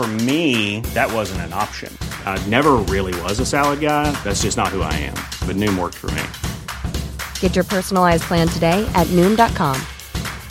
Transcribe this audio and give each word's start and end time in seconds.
For 0.00 0.06
me, 0.06 0.80
that 0.92 1.10
wasn't 1.10 1.40
an 1.40 1.54
option. 1.54 1.90
I 2.26 2.36
never 2.48 2.72
really 2.94 3.18
was 3.22 3.40
a 3.40 3.46
salad 3.46 3.80
guy. 3.80 4.10
That's 4.24 4.42
just 4.42 4.58
not 4.58 4.68
who 4.68 4.82
I 4.82 4.92
am. 4.92 5.16
But 5.48 5.56
Noom 5.56 5.78
worked 5.78 5.94
for 5.94 6.10
me. 6.10 6.22
Get 7.40 7.54
your 7.56 7.64
personalized 7.64 8.24
plan 8.24 8.46
today 8.48 8.84
at 8.94 9.06
Noom.com. 9.16 9.80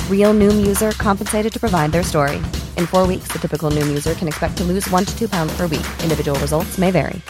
Real 0.10 0.34
Noom 0.34 0.66
user 0.66 0.94
compensated 0.94 1.54
to 1.54 1.60
provide 1.60 1.92
their 1.92 2.02
story. 2.02 2.38
In 2.80 2.88
four 2.88 3.06
weeks, 3.06 3.28
the 3.32 3.38
typical 3.38 3.70
Noom 3.70 3.88
user 3.88 4.16
can 4.16 4.28
expect 4.28 4.58
to 4.58 4.64
lose 4.64 4.90
one 4.90 5.06
to 5.06 5.16
two 5.16 5.30
pounds 5.30 5.56
per 5.56 5.68
week. 5.68 5.86
Individual 6.02 6.40
results 6.40 6.80
may 6.80 6.90
vary. 6.90 7.22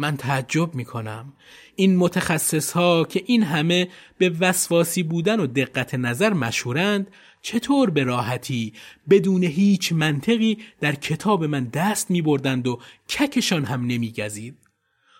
من 0.00 0.16
تعجب 0.16 0.74
می 0.74 0.84
کنم 0.84 1.32
این 1.76 1.96
متخصص 1.96 2.72
ها 2.72 3.04
که 3.04 3.22
این 3.26 3.42
همه 3.42 3.88
به 4.18 4.32
وسواسی 4.40 5.02
بودن 5.02 5.40
و 5.40 5.46
دقت 5.46 5.94
نظر 5.94 6.32
مشهورند 6.32 7.10
چطور 7.43 7.89
به 7.89 8.03
راحتی 8.03 8.73
بدون 9.09 9.43
هیچ 9.43 9.93
منطقی 9.93 10.57
در 10.81 10.95
کتاب 10.95 11.43
من 11.43 11.63
دست 11.63 12.11
می 12.11 12.21
بردند 12.21 12.67
و 12.67 12.79
ککشان 13.09 13.65
هم 13.65 13.85
نمی 13.85 14.11
گزید. 14.11 14.57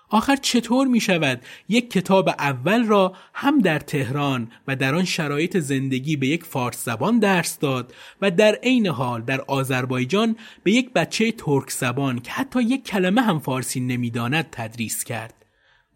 آخر 0.10 0.36
چطور 0.36 0.88
می 0.88 1.00
شود 1.00 1.42
یک 1.70 1.92
کتاب 1.92 2.30
اول 2.30 2.86
را 2.86 3.14
هم 3.34 3.60
در 3.60 3.80
تهران 3.80 4.52
و 4.68 4.76
در 4.76 4.96
آن 4.96 5.06
شرایط 5.06 5.58
زندگی 5.58 6.16
به 6.16 6.28
یک 6.28 6.44
فارس 6.44 6.86
زبان 6.86 7.20
درس 7.20 7.60
داد 7.60 7.94
و 8.22 8.32
در 8.32 8.56
عین 8.64 8.88
حال 8.88 9.22
در 9.22 9.42
آذربایجان 9.42 10.36
به 10.64 10.72
یک 10.72 10.94
بچه 10.94 11.32
ترک 11.32 11.72
زبان 11.72 12.20
که 12.20 12.32
حتی 12.32 12.64
یک 12.64 12.86
کلمه 12.86 13.22
هم 13.22 13.40
فارسی 13.40 13.80
نمی‌داند 13.80 14.48
تدریس 14.52 15.04
کرد 15.04 15.43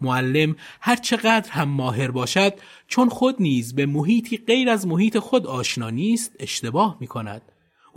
معلم 0.02 0.56
هر 0.82 0.96
چقدر 0.96 1.52
هم 1.52 1.70
ماهر 1.70 2.12
باشد 2.12 2.54
چون 2.88 3.10
خود 3.10 3.36
نیز 3.40 3.76
به 3.76 3.86
محیطی 3.86 4.38
غیر 4.38 4.70
از 4.70 4.88
محیط 4.88 5.18
خود 5.18 5.48
آشنا 5.48 5.90
نیست 5.90 6.36
اشتباه 6.40 6.98
می 7.00 7.08
کند 7.08 7.42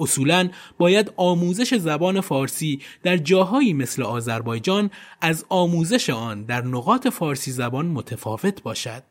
اصولا 0.01 0.49
باید 0.79 1.13
آموزش 1.17 1.75
زبان 1.75 2.21
فارسی 2.21 2.81
در 3.03 3.17
جاهایی 3.17 3.73
مثل 3.73 4.03
آذربایجان 4.03 4.91
از 5.21 5.45
آموزش 5.49 6.11
آن 6.11 6.45
در 6.45 6.63
نقاط 6.63 7.09
فارسی 7.09 7.51
زبان 7.51 7.87
متفاوت 7.87 8.63
باشد. 8.63 9.03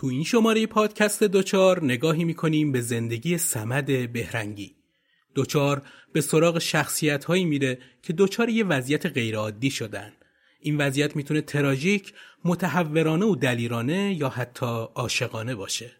تو 0.00 0.06
این 0.06 0.24
شماره 0.24 0.66
پادکست 0.66 1.22
دوچار 1.22 1.84
نگاهی 1.84 2.24
می‌کنیم 2.24 2.72
به 2.72 2.80
زندگی 2.80 3.38
سمد 3.38 4.12
بهرنگی. 4.12 4.76
دوچار 5.34 5.82
به 6.12 6.20
سراغ 6.20 6.58
شخصیت 6.58 7.24
هایی 7.24 7.44
میره 7.44 7.78
که 8.02 8.12
دوچار 8.12 8.48
یه 8.48 8.64
وضعیت 8.64 9.06
غیرعادی 9.06 9.70
شدن. 9.70 10.12
این 10.60 10.76
وضعیت 10.76 11.16
می‌تونه 11.16 11.40
تراژیک، 11.40 12.12
متحورانه 12.44 13.26
و 13.26 13.36
دلیرانه 13.36 14.14
یا 14.14 14.28
حتی 14.28 14.66
عاشقانه 14.94 15.54
باشه. 15.54 15.92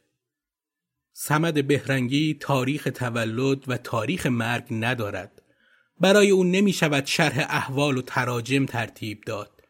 سمد 1.12 1.66
بهرنگی 1.66 2.36
تاریخ 2.40 2.88
تولد 2.94 3.68
و 3.68 3.76
تاریخ 3.76 4.26
مرگ 4.26 4.66
ندارد. 4.70 5.42
برای 6.00 6.30
اون 6.30 6.50
نمی 6.50 6.72
شود 6.72 7.06
شرح 7.06 7.46
احوال 7.48 7.98
و 7.98 8.02
تراجم 8.02 8.66
ترتیب 8.66 9.20
داد. 9.26 9.62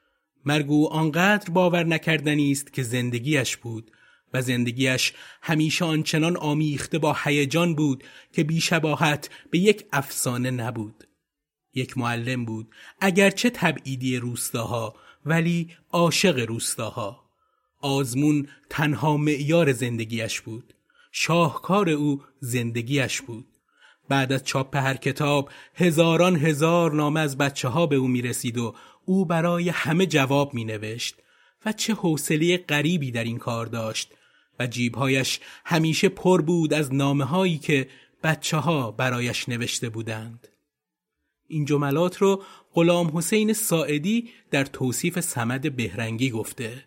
مرگ 0.45 0.71
او 0.71 0.93
آنقدر 0.93 1.51
باور 1.51 1.85
نکردنی 1.85 2.53
است 2.53 2.73
که 2.73 2.83
زندگیش 2.83 3.57
بود 3.57 3.91
و 4.35 4.43
زندگیش 4.43 5.13
همیشه 5.43 5.85
آنچنان 5.85 6.37
آمیخته 6.37 6.99
با 6.99 7.17
هیجان 7.25 7.75
بود 7.75 8.05
که 8.33 8.45
بیشباهت 8.45 9.31
به 9.51 9.59
یک 9.59 9.85
افسانه 9.93 10.51
نبود. 10.51 11.05
یک 11.75 11.99
معلم 11.99 12.45
بود 12.45 12.69
اگرچه 13.01 13.51
تبعیدی 13.51 14.17
روستاها 14.17 14.95
ولی 15.27 15.77
عاشق 15.93 16.39
روستاها. 16.39 17.31
آزمون 17.81 18.49
تنها 18.71 19.17
معیار 19.17 19.73
زندگیش 19.73 20.41
بود. 20.41 20.75
شاهکار 21.13 21.91
او 21.91 22.23
زندگیش 22.41 23.21
بود. 23.21 23.47
بعد 24.09 24.33
از 24.33 24.45
چاپ 24.45 24.77
هر 24.77 24.97
کتاب 24.97 25.51
هزاران 25.75 26.37
هزار 26.37 26.93
نامه 26.93 27.21
از 27.21 27.39
بچه 27.39 27.69
ها 27.69 27.87
به 27.87 27.97
او 27.97 28.09
می 28.09 28.23
رسید 28.23 28.59
و 28.59 28.75
او 29.05 29.25
برای 29.25 29.69
همه 29.69 30.07
جواب 30.07 30.55
می 30.55 30.65
نوشت 30.65 31.15
و 31.67 31.73
چه 31.73 31.95
حوصله 31.95 32.57
غریبی 32.57 33.11
در 33.11 33.25
این 33.25 33.39
کار 33.39 33.67
داشت 33.67 34.13
و 34.61 34.67
جیبهایش 34.67 35.41
همیشه 35.65 36.09
پر 36.09 36.43
بود 36.43 36.75
از 36.75 36.95
نامه 36.95 37.25
هایی 37.25 37.59
که 37.59 37.89
بچه 38.23 38.57
ها 38.57 38.91
برایش 38.91 39.49
نوشته 39.49 39.89
بودند. 39.89 40.49
این 41.49 41.65
جملات 41.65 42.17
رو 42.17 42.43
غلام 42.75 43.19
حسین 43.19 43.53
ساعدی 43.53 44.31
در 44.51 44.65
توصیف 44.65 45.21
سمد 45.21 45.77
بهرنگی 45.77 46.31
گفته. 46.31 46.85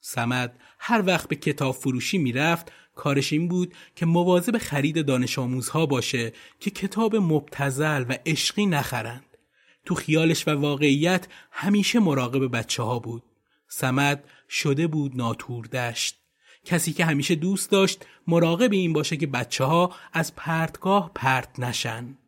سمد 0.00 0.60
هر 0.78 1.02
وقت 1.06 1.28
به 1.28 1.36
کتاب 1.36 1.74
فروشی 1.74 2.18
می‌رفت 2.18 2.72
کارش 2.94 3.32
این 3.32 3.48
بود 3.48 3.74
که 3.96 4.06
مواظب 4.06 4.58
خرید 4.58 5.06
دانش 5.06 5.38
آموزها 5.38 5.86
باشه 5.86 6.32
که 6.60 6.70
کتاب 6.70 7.16
مبتزل 7.16 8.04
و 8.08 8.18
عشقی 8.26 8.66
نخرند. 8.66 9.36
تو 9.84 9.94
خیالش 9.94 10.48
و 10.48 10.50
واقعیت 10.50 11.26
همیشه 11.50 11.98
مراقب 11.98 12.58
بچه 12.58 12.82
ها 12.82 12.98
بود. 12.98 13.22
سمد 13.68 14.24
شده 14.48 14.86
بود 14.86 15.16
ناتور 15.16 15.66
دشت. 15.66 16.21
کسی 16.64 16.92
که 16.92 17.04
همیشه 17.04 17.34
دوست 17.34 17.70
داشت 17.70 18.06
مراقب 18.26 18.72
این 18.72 18.92
باشه 18.92 19.16
که 19.16 19.26
بچه 19.26 19.64
ها 19.64 19.94
از 20.12 20.34
پرتگاه 20.34 21.10
پرت 21.14 21.58
نشن. 21.60 22.18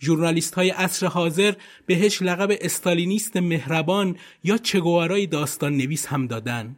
ژورنالیست 0.00 0.54
های 0.54 0.70
عصر 0.70 1.06
حاضر 1.06 1.54
بهش 1.86 2.22
لقب 2.22 2.56
استالینیست 2.60 3.36
مهربان 3.36 4.16
یا 4.44 4.56
چگوارای 4.56 5.26
داستان 5.26 5.76
نویس 5.76 6.06
هم 6.06 6.26
دادن 6.26 6.76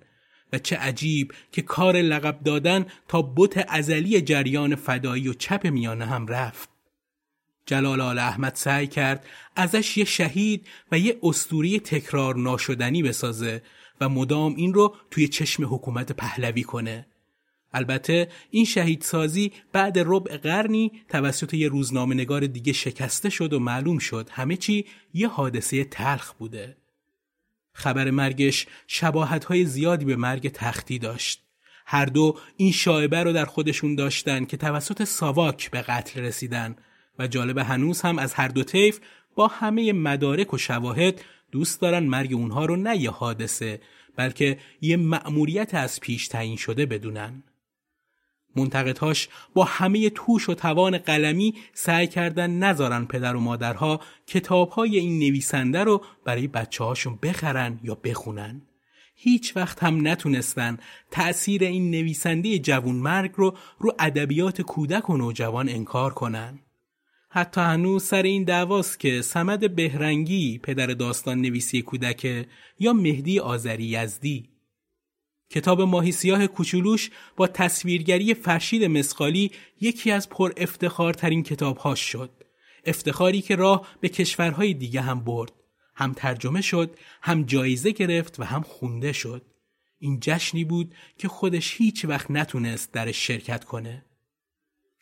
و 0.52 0.58
چه 0.58 0.76
عجیب 0.76 1.34
که 1.52 1.62
کار 1.62 1.96
لقب 1.96 2.40
دادن 2.44 2.86
تا 3.08 3.22
بت 3.36 3.64
ازلی 3.68 4.20
جریان 4.20 4.74
فدایی 4.74 5.28
و 5.28 5.34
چپ 5.34 5.66
میانه 5.66 6.06
هم 6.06 6.26
رفت. 6.26 6.68
جلال 7.66 8.00
آل 8.00 8.18
احمد 8.18 8.54
سعی 8.54 8.86
کرد 8.86 9.26
ازش 9.56 9.96
یه 9.96 10.04
شهید 10.04 10.66
و 10.92 10.98
یه 10.98 11.18
استوری 11.22 11.80
تکرار 11.80 12.36
ناشدنی 12.36 13.02
بسازه 13.02 13.62
و 14.02 14.08
مدام 14.08 14.54
این 14.54 14.74
رو 14.74 14.94
توی 15.10 15.28
چشم 15.28 15.74
حکومت 15.74 16.12
پهلوی 16.12 16.62
کنه. 16.62 17.06
البته 17.72 18.28
این 18.50 18.64
شهیدسازی 18.64 19.52
بعد 19.72 19.98
ربع 19.98 20.36
قرنی 20.36 20.92
توسط 21.08 21.54
یه 21.54 21.68
روزنامه 21.68 22.14
نگار 22.14 22.46
دیگه 22.46 22.72
شکسته 22.72 23.30
شد 23.30 23.52
و 23.52 23.58
معلوم 23.58 23.98
شد 23.98 24.28
همه 24.32 24.56
چی 24.56 24.86
یه 25.14 25.28
حادثه 25.28 25.84
تلخ 25.84 26.32
بوده. 26.32 26.76
خبر 27.72 28.10
مرگش 28.10 28.66
شباهت 28.86 29.44
های 29.44 29.64
زیادی 29.64 30.04
به 30.04 30.16
مرگ 30.16 30.48
تختی 30.48 30.98
داشت. 30.98 31.42
هر 31.86 32.04
دو 32.04 32.38
این 32.56 32.72
شایبه 32.72 33.22
رو 33.22 33.32
در 33.32 33.44
خودشون 33.44 33.94
داشتن 33.94 34.44
که 34.44 34.56
توسط 34.56 35.04
ساواک 35.04 35.70
به 35.70 35.82
قتل 35.82 36.20
رسیدن 36.20 36.76
و 37.18 37.26
جالب 37.26 37.58
هنوز 37.58 38.00
هم 38.00 38.18
از 38.18 38.34
هر 38.34 38.48
دو 38.48 38.64
طیف 38.64 39.00
با 39.34 39.46
همه 39.46 39.92
مدارک 39.92 40.54
و 40.54 40.58
شواهد 40.58 41.20
دوست 41.52 41.80
دارن 41.80 42.02
مرگ 42.02 42.34
اونها 42.34 42.64
رو 42.64 42.76
نه 42.76 42.96
یه 42.96 43.10
حادثه 43.10 43.80
بلکه 44.16 44.58
یه 44.80 44.96
مأموریت 44.96 45.74
از 45.74 46.00
پیش 46.00 46.28
تعیین 46.28 46.56
شده 46.56 46.86
بدونن. 46.86 47.42
منتقدهاش 48.56 49.28
با 49.54 49.64
همه 49.64 50.10
توش 50.10 50.48
و 50.48 50.54
توان 50.54 50.98
قلمی 50.98 51.54
سعی 51.74 52.06
کردن 52.06 52.50
نذارن 52.50 53.04
پدر 53.04 53.36
و 53.36 53.40
مادرها 53.40 54.00
کتابهای 54.26 54.98
این 54.98 55.18
نویسنده 55.18 55.84
رو 55.84 56.04
برای 56.24 56.46
بچه 56.46 56.84
هاشون 56.84 57.18
بخرن 57.22 57.80
یا 57.82 57.94
بخونن. 57.94 58.62
هیچ 59.14 59.56
وقت 59.56 59.82
هم 59.82 60.08
نتونستن 60.08 60.78
تأثیر 61.10 61.64
این 61.64 61.90
نویسنده 61.90 62.58
جوون 62.58 62.96
مرگ 62.96 63.32
رو 63.34 63.56
رو 63.78 63.92
ادبیات 63.98 64.62
کودک 64.62 65.10
و 65.10 65.16
نوجوان 65.16 65.68
انکار 65.68 66.14
کنن. 66.14 66.58
حتی 67.34 67.60
هنوز 67.60 68.04
سر 68.04 68.22
این 68.22 68.44
دعواست 68.44 69.00
که 69.00 69.22
سمد 69.22 69.74
بهرنگی 69.74 70.58
پدر 70.58 70.86
داستان 70.86 71.40
نویسی 71.40 71.82
کودک 71.82 72.46
یا 72.78 72.92
مهدی 72.92 73.38
آذری 73.38 73.84
یزدی 73.84 74.48
کتاب 75.50 75.80
ماهی 75.82 76.12
سیاه 76.12 76.46
کوچولوش 76.46 77.10
با 77.36 77.46
تصویرگری 77.46 78.34
فرشید 78.34 78.84
مسقالی 78.84 79.50
یکی 79.80 80.10
از 80.10 80.28
پر 80.28 80.52
افتخارترین 80.56 81.42
کتابهاش 81.42 82.00
شد. 82.00 82.30
افتخاری 82.84 83.42
که 83.42 83.56
راه 83.56 83.88
به 84.00 84.08
کشورهای 84.08 84.74
دیگه 84.74 85.00
هم 85.00 85.20
برد. 85.20 85.52
هم 85.94 86.12
ترجمه 86.12 86.60
شد، 86.60 86.96
هم 87.22 87.42
جایزه 87.42 87.90
گرفت 87.90 88.40
و 88.40 88.44
هم 88.44 88.62
خونده 88.62 89.12
شد. 89.12 89.42
این 89.98 90.18
جشنی 90.20 90.64
بود 90.64 90.94
که 91.18 91.28
خودش 91.28 91.76
هیچ 91.76 92.04
وقت 92.04 92.30
نتونست 92.30 92.92
درش 92.92 93.26
شرکت 93.26 93.64
کنه. 93.64 94.04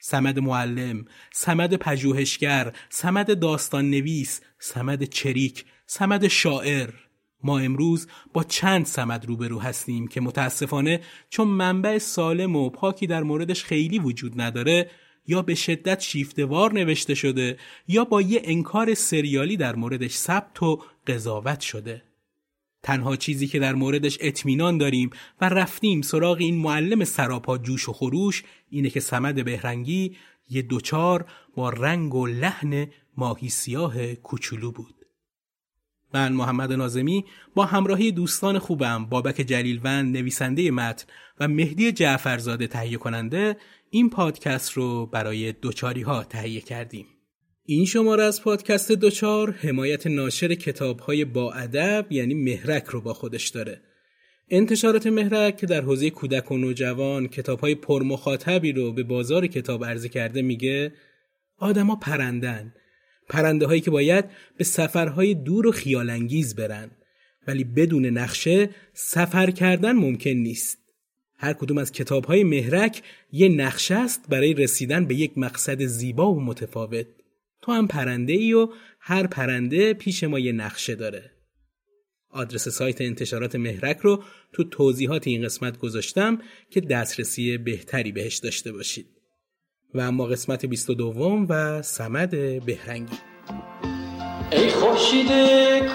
سمد 0.01 0.39
معلم، 0.39 1.05
سمد 1.33 1.75
پژوهشگر، 1.75 2.73
سمد 2.89 3.39
داستان 3.39 3.91
نویس، 3.91 4.41
سمد 4.59 5.05
چریک، 5.05 5.65
سمد 5.87 6.29
شاعر. 6.29 6.91
ما 7.43 7.59
امروز 7.59 8.07
با 8.33 8.45
چند 8.45 8.87
سمد 8.87 9.27
روبرو 9.27 9.59
هستیم 9.59 10.09
که 10.09 10.21
متاسفانه 10.21 11.01
چون 11.31 11.49
منبع 11.49 11.99
سالم 11.99 12.57
و 12.57 12.71
پاکی 12.71 13.07
در 13.07 13.23
موردش 13.23 13.65
خیلی 13.65 13.99
وجود 13.99 14.41
نداره 14.41 14.91
یا 15.27 15.43
به 15.43 15.55
شدت 15.55 16.01
شیفتوار 16.01 16.73
نوشته 16.73 17.15
شده 17.15 17.59
یا 17.89 18.05
با 18.05 18.23
یه 18.23 18.41
انکار 18.45 18.95
سریالی 18.95 19.57
در 19.57 19.77
موردش 19.77 20.15
ثبت 20.15 20.63
و 20.63 20.83
قضاوت 21.07 21.61
شده. 21.61 22.10
تنها 22.83 23.17
چیزی 23.17 23.47
که 23.47 23.59
در 23.59 23.75
موردش 23.75 24.19
اطمینان 24.21 24.79
داریم 24.79 25.11
و 25.41 25.49
رفتیم 25.49 26.03
سراغ 26.03 26.37
این 26.37 26.59
معلم 26.59 27.05
سراپا 27.05 27.59
جوش 27.59 27.89
و 27.89 27.93
خروش 27.93 28.45
اینه 28.71 28.91
که 28.91 29.01
سمد 29.01 29.45
بهرنگی 29.45 30.17
یه 30.51 30.63
دوچار 30.63 31.27
با 31.55 31.71
رنگ 31.71 32.15
و 32.15 32.27
لحن 32.27 32.87
ماهی 33.17 33.49
سیاه 33.49 34.15
کوچولو 34.15 34.73
بود 34.73 34.95
من 36.15 36.33
محمد 36.33 36.73
نازمی 36.73 37.25
با 37.55 37.65
همراهی 37.65 38.13
دوستان 38.13 38.59
خوبم 38.59 39.07
بابک 39.07 39.35
جلیلوند 39.35 40.17
نویسنده 40.17 40.71
متن 40.71 41.07
و 41.41 41.49
مهدی 41.49 41.93
جعفرزاده 41.93 42.67
تهیه 42.67 42.99
کننده 42.99 43.57
این 43.91 44.11
پادکست 44.11 44.73
رو 44.73 45.07
برای 45.07 45.53
دوچاری 45.53 46.03
ها 46.03 46.25
تهیه 46.25 46.61
کردیم. 46.61 47.07
این 47.73 47.85
شماره 47.85 48.23
از 48.23 48.43
پادکست 48.43 48.93
دوچار 48.93 49.51
حمایت 49.51 50.07
ناشر 50.07 50.55
کتاب 50.55 51.01
های 51.01 51.25
با 51.25 51.53
ادب 51.53 52.07
یعنی 52.11 52.35
مهرک 52.35 52.85
رو 52.85 53.01
با 53.01 53.15
خودش 53.15 53.49
داره. 53.49 53.81
انتشارات 54.49 55.07
مهرک 55.07 55.57
که 55.57 55.67
در 55.67 55.81
حوزه 55.81 56.11
کودک 56.11 56.51
و 56.51 56.59
نوجوان 56.59 57.29
کتاب 57.29 57.61
های 57.61 57.75
پرمخاطبی 57.75 58.73
رو 58.73 58.93
به 58.93 59.03
بازار 59.03 59.47
کتاب 59.47 59.85
عرضه 59.85 60.09
کرده 60.09 60.43
میگه 60.43 60.93
آدما 61.59 61.97
پرندن. 61.97 62.75
پرنده 63.29 63.67
هایی 63.67 63.81
که 63.81 63.91
باید 63.91 64.25
به 64.57 64.65
سفرهای 64.65 65.35
دور 65.35 65.67
و 65.67 65.73
خیالانگیز 65.73 66.55
برن. 66.55 66.91
ولی 67.47 67.65
بدون 67.65 68.07
نقشه 68.07 68.71
سفر 68.93 69.51
کردن 69.51 69.93
ممکن 69.93 70.31
نیست. 70.31 70.79
هر 71.39 71.53
کدوم 71.53 71.79
از 71.79 71.93
کتاب 71.93 72.25
های 72.25 72.45
مهرک 72.45 73.03
یه 73.33 73.49
نقشه 73.49 73.95
است 73.95 74.25
برای 74.29 74.55
رسیدن 74.55 75.05
به 75.05 75.15
یک 75.15 75.39
مقصد 75.39 75.85
زیبا 75.85 76.35
و 76.35 76.41
متفاوت. 76.41 77.07
تو 77.63 77.73
هم 77.73 77.87
پرنده 77.87 78.33
ای 78.33 78.53
و 78.53 78.69
هر 79.01 79.27
پرنده 79.27 79.95
پیش 79.95 80.25
ما 80.25 80.39
یه 80.39 80.53
نقشه 80.53 80.95
داره. 80.95 81.31
آدرس 82.31 82.69
سایت 82.69 83.01
انتشارات 83.01 83.57
مهرک 83.57 83.99
رو 83.99 84.23
تو 84.53 84.65
توضیحات 84.65 85.27
این 85.27 85.45
قسمت 85.45 85.79
گذاشتم 85.79 86.39
که 86.71 86.81
دسترسی 86.81 87.59
بهتری 87.59 88.13
بهش 88.13 88.37
داشته 88.37 88.73
باشید. 88.73 89.07
و 89.95 90.01
اما 90.01 90.27
قسمت 90.27 90.67
22 90.67 91.47
و 91.49 91.83
سمد 91.83 92.31
بهرنگی. 92.65 93.19
ای 94.53 94.69
خورشید 94.71 95.29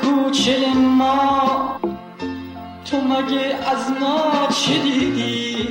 کوچه 0.02 0.74
ما 0.74 1.80
تو 2.86 3.02
مگه 3.02 3.70
از 3.70 3.92
ما 4.00 4.50
چه 4.66 4.84
دیدی 4.84 5.68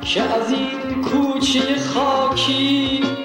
که 0.00 0.22
از 0.22 0.52
این 0.52 1.02
کوچه 1.02 1.76
خاکی 1.76 3.15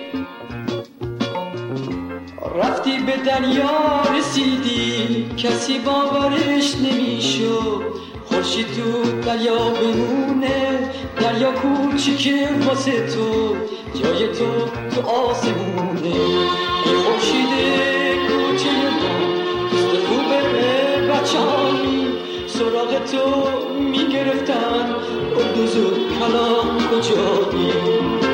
دریا 3.25 4.01
رسیدی. 4.17 5.25
کسی 5.37 5.79
باورش 5.79 6.75
نمی‌شد. 6.75 7.81
خورشید 8.25 8.65
تو 8.67 9.11
دریا 9.21 9.57
بمونه. 9.69 10.89
دریا 11.21 11.51
کوچیکه 11.51 12.49
واسه 12.67 12.91
تو. 12.91 13.55
جای 14.03 14.27
تو 14.27 14.45
تو 14.95 15.09
آسمونه. 15.09 16.15
ای 16.85 16.95
خورشید 16.95 17.51
کوچه 18.27 18.71
ما 18.71 19.13
دوست 19.71 20.05
خوبه 20.07 20.41
بچانی 21.07 22.07
سراغ 22.47 23.05
تو 23.05 23.43
می‌گرفتن. 23.79 24.95
اردوز 25.37 25.77
و 25.77 25.89
کلام 26.19 26.77
کجایی؟ 26.77 28.30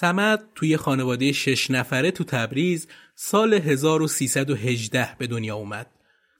سمد 0.00 0.44
توی 0.54 0.76
خانواده 0.76 1.32
شش 1.32 1.70
نفره 1.70 2.10
تو 2.10 2.24
تبریز 2.24 2.88
سال 3.14 3.54
1318 3.54 5.08
به 5.18 5.26
دنیا 5.26 5.56
اومد. 5.56 5.86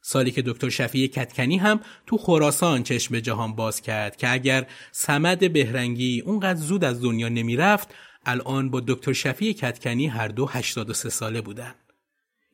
سالی 0.03 0.31
که 0.31 0.43
دکتر 0.43 0.69
شفیع 0.69 1.07
کتکنی 1.07 1.59
هم 1.59 1.81
تو 2.07 2.17
خراسان 2.17 2.83
چشم 2.83 3.13
به 3.13 3.21
جهان 3.21 3.57
باز 3.57 3.81
کرد 3.81 4.17
که 4.17 4.33
اگر 4.33 4.67
سمد 4.93 5.53
بهرنگی 5.53 6.21
اونقدر 6.21 6.61
زود 6.61 6.85
از 6.85 7.03
دنیا 7.03 7.29
نمی‌رفت 7.29 7.95
الان 8.27 8.71
با 8.71 8.81
دکتر 8.87 9.13
شفیع 9.13 9.53
کتکنی 9.53 10.07
هر 10.07 10.29
دو 10.29 10.47
83 10.47 11.09
ساله 11.09 11.41
بودن. 11.41 11.75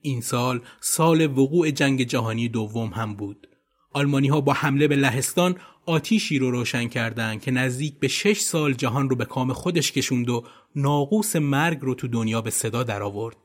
این 0.03 0.21
سال 0.21 0.61
سال 0.81 1.39
وقوع 1.39 1.71
جنگ 1.71 2.03
جهانی 2.03 2.49
دوم 2.49 2.89
هم 2.89 3.15
بود. 3.15 3.49
آلمانی 3.93 4.29
ها 4.29 4.41
با 4.41 4.53
حمله 4.53 4.89
به 4.89 4.97
لهستان 4.97 5.57
آتیشی 5.87 6.39
رو 6.39 6.51
روشن 6.51 6.89
کردند 6.89 7.41
که 7.41 7.51
نزدیک 7.51 7.99
به 7.99 8.09
شش 8.09 8.41
سال 8.41 8.73
جهان 8.73 9.11
رو 9.11 9.17
به 9.17 9.25
کام 9.25 9.53
خودش 9.53 9.93
کشوند 9.93 10.31
و 10.31 10.45
ناقوس 10.77 11.37
مرگ 11.37 11.79
رو 11.81 11.95
تو 11.95 12.09
دنیا 12.09 12.41
به 12.41 12.51
صدا 12.51 12.83
درآورد. 12.83 13.37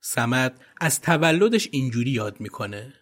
سمد 0.00 0.60
از 0.80 1.00
تولدش 1.00 1.68
اینجوری 1.70 2.10
یاد 2.10 2.40
می‌کنه. 2.40 2.94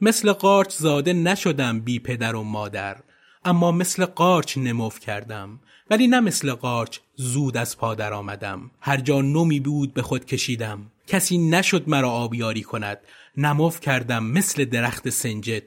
مثل 0.00 0.32
قارچ 0.32 0.72
زاده 0.72 1.12
نشدم 1.12 1.80
بی 1.80 1.98
پدر 1.98 2.36
و 2.36 2.42
مادر 2.42 2.96
اما 3.44 3.72
مثل 3.72 4.04
قارچ 4.04 4.58
نموف 4.58 5.00
کردم. 5.00 5.60
ولی 5.90 6.06
نه 6.06 6.20
مثل 6.20 6.52
قارچ 6.52 6.98
زود 7.16 7.56
از 7.56 7.78
پادر 7.78 8.12
آمدم. 8.12 8.70
هر 8.80 8.96
جا 8.96 9.20
نمی 9.20 9.60
بود 9.60 9.94
به 9.94 10.02
خود 10.02 10.24
کشیدم. 10.24 10.90
کسی 11.06 11.38
نشد 11.38 11.88
مرا 11.88 12.10
آبیاری 12.10 12.62
کند. 12.62 12.98
نموف 13.36 13.80
کردم 13.80 14.24
مثل 14.24 14.64
درخت 14.64 15.10
سنجد. 15.10 15.62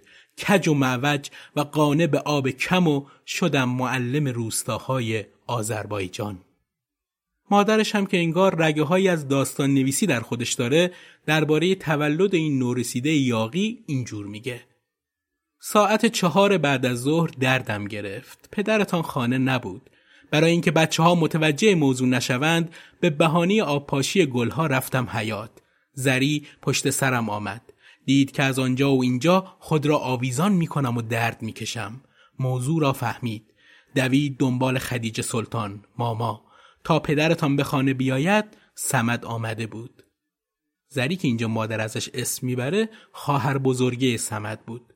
کج 0.48 0.68
و 0.68 0.74
معوج 0.74 1.30
و 1.56 1.62
قانه 1.62 2.08
به 2.08 2.20
آب 2.20 2.50
کم 2.50 2.88
و 2.88 3.06
شدم 3.26 3.70
معلم 3.70 4.28
روستاهای 4.28 5.26
آذربایجان. 5.48 6.38
مادرش 7.52 7.96
هم 7.96 8.06
که 8.06 8.18
انگار 8.18 8.56
رگه 8.56 8.84
هایی 8.84 9.08
از 9.08 9.28
داستان 9.28 9.74
نویسی 9.74 10.08
در 10.08 10.20
خودش 10.20 10.54
داره 10.54 10.92
درباره 11.26 11.76
تولد 11.76 12.36
این 12.36 12.60
نورسیده 12.60 13.10
یاقی 13.10 13.84
اینجور 13.88 14.26
میگه. 14.26 14.62
ساعت 15.62 16.06
چهار 16.06 16.58
بعد 16.58 16.86
از 16.86 16.98
ظهر 16.98 17.30
دردم 17.40 17.86
گرفت. 17.86 18.50
پدرتان 18.52 19.02
خانه 19.02 19.38
نبود. 19.38 19.90
برای 20.32 20.52
اینکه 20.52 20.72
بچه 20.72 21.04
ها 21.04 21.16
متوجه 21.16 21.76
موضوع 21.76 22.08
نشوند 22.08 22.76
به 23.00 23.10
بهانه 23.10 23.64
آبپاشی 23.64 24.26
گلها 24.26 24.68
رفتم 24.68 25.10
حیات 25.10 25.52
زری 25.94 26.48
پشت 26.62 26.90
سرم 26.90 27.30
آمد. 27.30 27.69
دید 28.10 28.32
که 28.32 28.44
از 28.44 28.60
آنجا 28.60 28.96
و 28.96 29.02
اینجا 29.02 29.56
خود 29.60 29.86
را 29.86 29.98
آویزان 29.98 30.52
می 30.52 30.68
کنم 30.68 30.98
و 30.98 31.02
درد 31.02 31.42
می 31.42 31.54
کشم. 31.54 32.02
موضوع 32.40 32.82
را 32.82 32.94
فهمید. 32.94 33.54
دوید 33.96 34.38
دنبال 34.38 34.78
خدیجه 34.80 35.24
سلطان 35.24 35.84
ماما 35.98 36.46
تا 36.84 37.00
پدرتان 37.00 37.56
به 37.56 37.64
خانه 37.64 37.94
بیاید 37.94 38.46
سمد 38.76 39.26
آمده 39.26 39.68
بود. 39.68 40.04
زری 40.92 41.16
که 41.16 41.28
اینجا 41.28 41.48
مادر 41.48 41.82
ازش 41.82 42.10
اسم 42.14 42.48
می‌بره 42.48 42.90
خواهر 43.12 43.58
بزرگه 43.58 44.18
سمد 44.18 44.66
بود. 44.66 44.94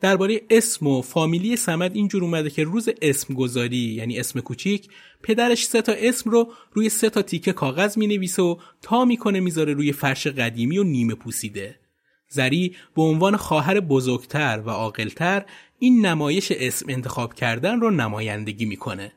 درباره 0.00 0.40
اسم 0.50 0.86
و 0.86 1.02
فامیلی 1.02 1.56
سمد 1.56 1.96
اینجور 1.96 2.24
اومده 2.24 2.50
که 2.50 2.64
روز 2.64 2.88
اسم 3.02 3.34
گذاری 3.34 3.76
یعنی 3.76 4.18
اسم 4.18 4.40
کوچیک 4.40 4.88
پدرش 5.22 5.66
سه 5.66 5.82
تا 5.82 5.92
اسم 5.92 6.30
رو 6.30 6.52
روی 6.72 6.88
سه 6.88 7.10
تا 7.10 7.22
تیکه 7.22 7.52
کاغذ 7.52 7.98
می 7.98 8.06
نویسه 8.06 8.42
و 8.42 8.56
تا 8.82 9.04
می‌کنه 9.04 9.40
می‌ذاره 9.40 9.74
روی 9.74 9.92
فرش 9.92 10.26
قدیمی 10.26 10.78
و 10.78 10.82
نیمه 10.82 11.14
پوسیده. 11.14 11.83
زری 12.34 12.76
به 12.96 13.02
عنوان 13.02 13.36
خواهر 13.36 13.80
بزرگتر 13.80 14.62
و 14.66 14.70
عاقلتر 14.70 15.44
این 15.78 16.06
نمایش 16.06 16.52
اسم 16.52 16.86
انتخاب 16.88 17.34
کردن 17.34 17.80
رو 17.80 17.90
نمایندگی 17.90 18.64
می‌کنه. 18.64 19.12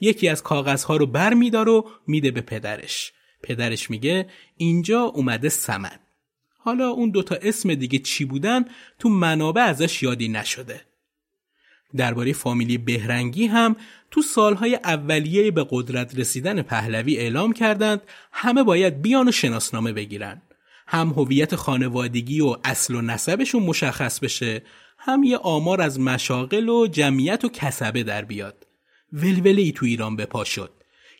یکی 0.00 0.28
از 0.28 0.42
کاغذها 0.42 0.96
رو 0.96 1.06
بر 1.06 1.34
میدار 1.34 1.68
و 1.68 1.88
میده 2.06 2.30
به 2.30 2.40
پدرش. 2.40 3.12
پدرش 3.42 3.90
میگه 3.90 4.26
اینجا 4.56 5.02
اومده 5.02 5.48
سمد. 5.48 6.00
حالا 6.58 6.88
اون 6.88 7.10
دوتا 7.10 7.36
اسم 7.42 7.74
دیگه 7.74 7.98
چی 7.98 8.24
بودن 8.24 8.64
تو 8.98 9.08
منابع 9.08 9.62
ازش 9.62 10.02
یادی 10.02 10.28
نشده. 10.28 10.80
درباره 11.96 12.32
فامیلی 12.32 12.78
بهرنگی 12.78 13.46
هم 13.46 13.76
تو 14.10 14.22
سالهای 14.22 14.74
اولیه 14.74 15.50
به 15.50 15.66
قدرت 15.70 16.18
رسیدن 16.18 16.62
پهلوی 16.62 17.16
اعلام 17.16 17.52
کردند 17.52 18.02
همه 18.32 18.62
باید 18.62 19.02
بیان 19.02 19.28
و 19.28 19.32
شناسنامه 19.32 19.92
بگیرن. 19.92 20.42
هم 20.86 21.08
هویت 21.08 21.56
خانوادگی 21.56 22.40
و 22.40 22.56
اصل 22.64 22.94
و 22.94 23.00
نسبشون 23.00 23.62
مشخص 23.62 24.18
بشه 24.18 24.62
هم 24.98 25.22
یه 25.22 25.36
آمار 25.36 25.82
از 25.82 26.00
مشاغل 26.00 26.68
و 26.68 26.86
جمعیت 26.86 27.44
و 27.44 27.48
کسبه 27.48 28.02
در 28.02 28.24
بیاد. 28.24 28.66
ولوله 29.12 29.62
ای 29.62 29.72
تو 29.72 29.86
ایران 29.86 30.16
به 30.16 30.26
پا 30.26 30.44
شد. 30.44 30.70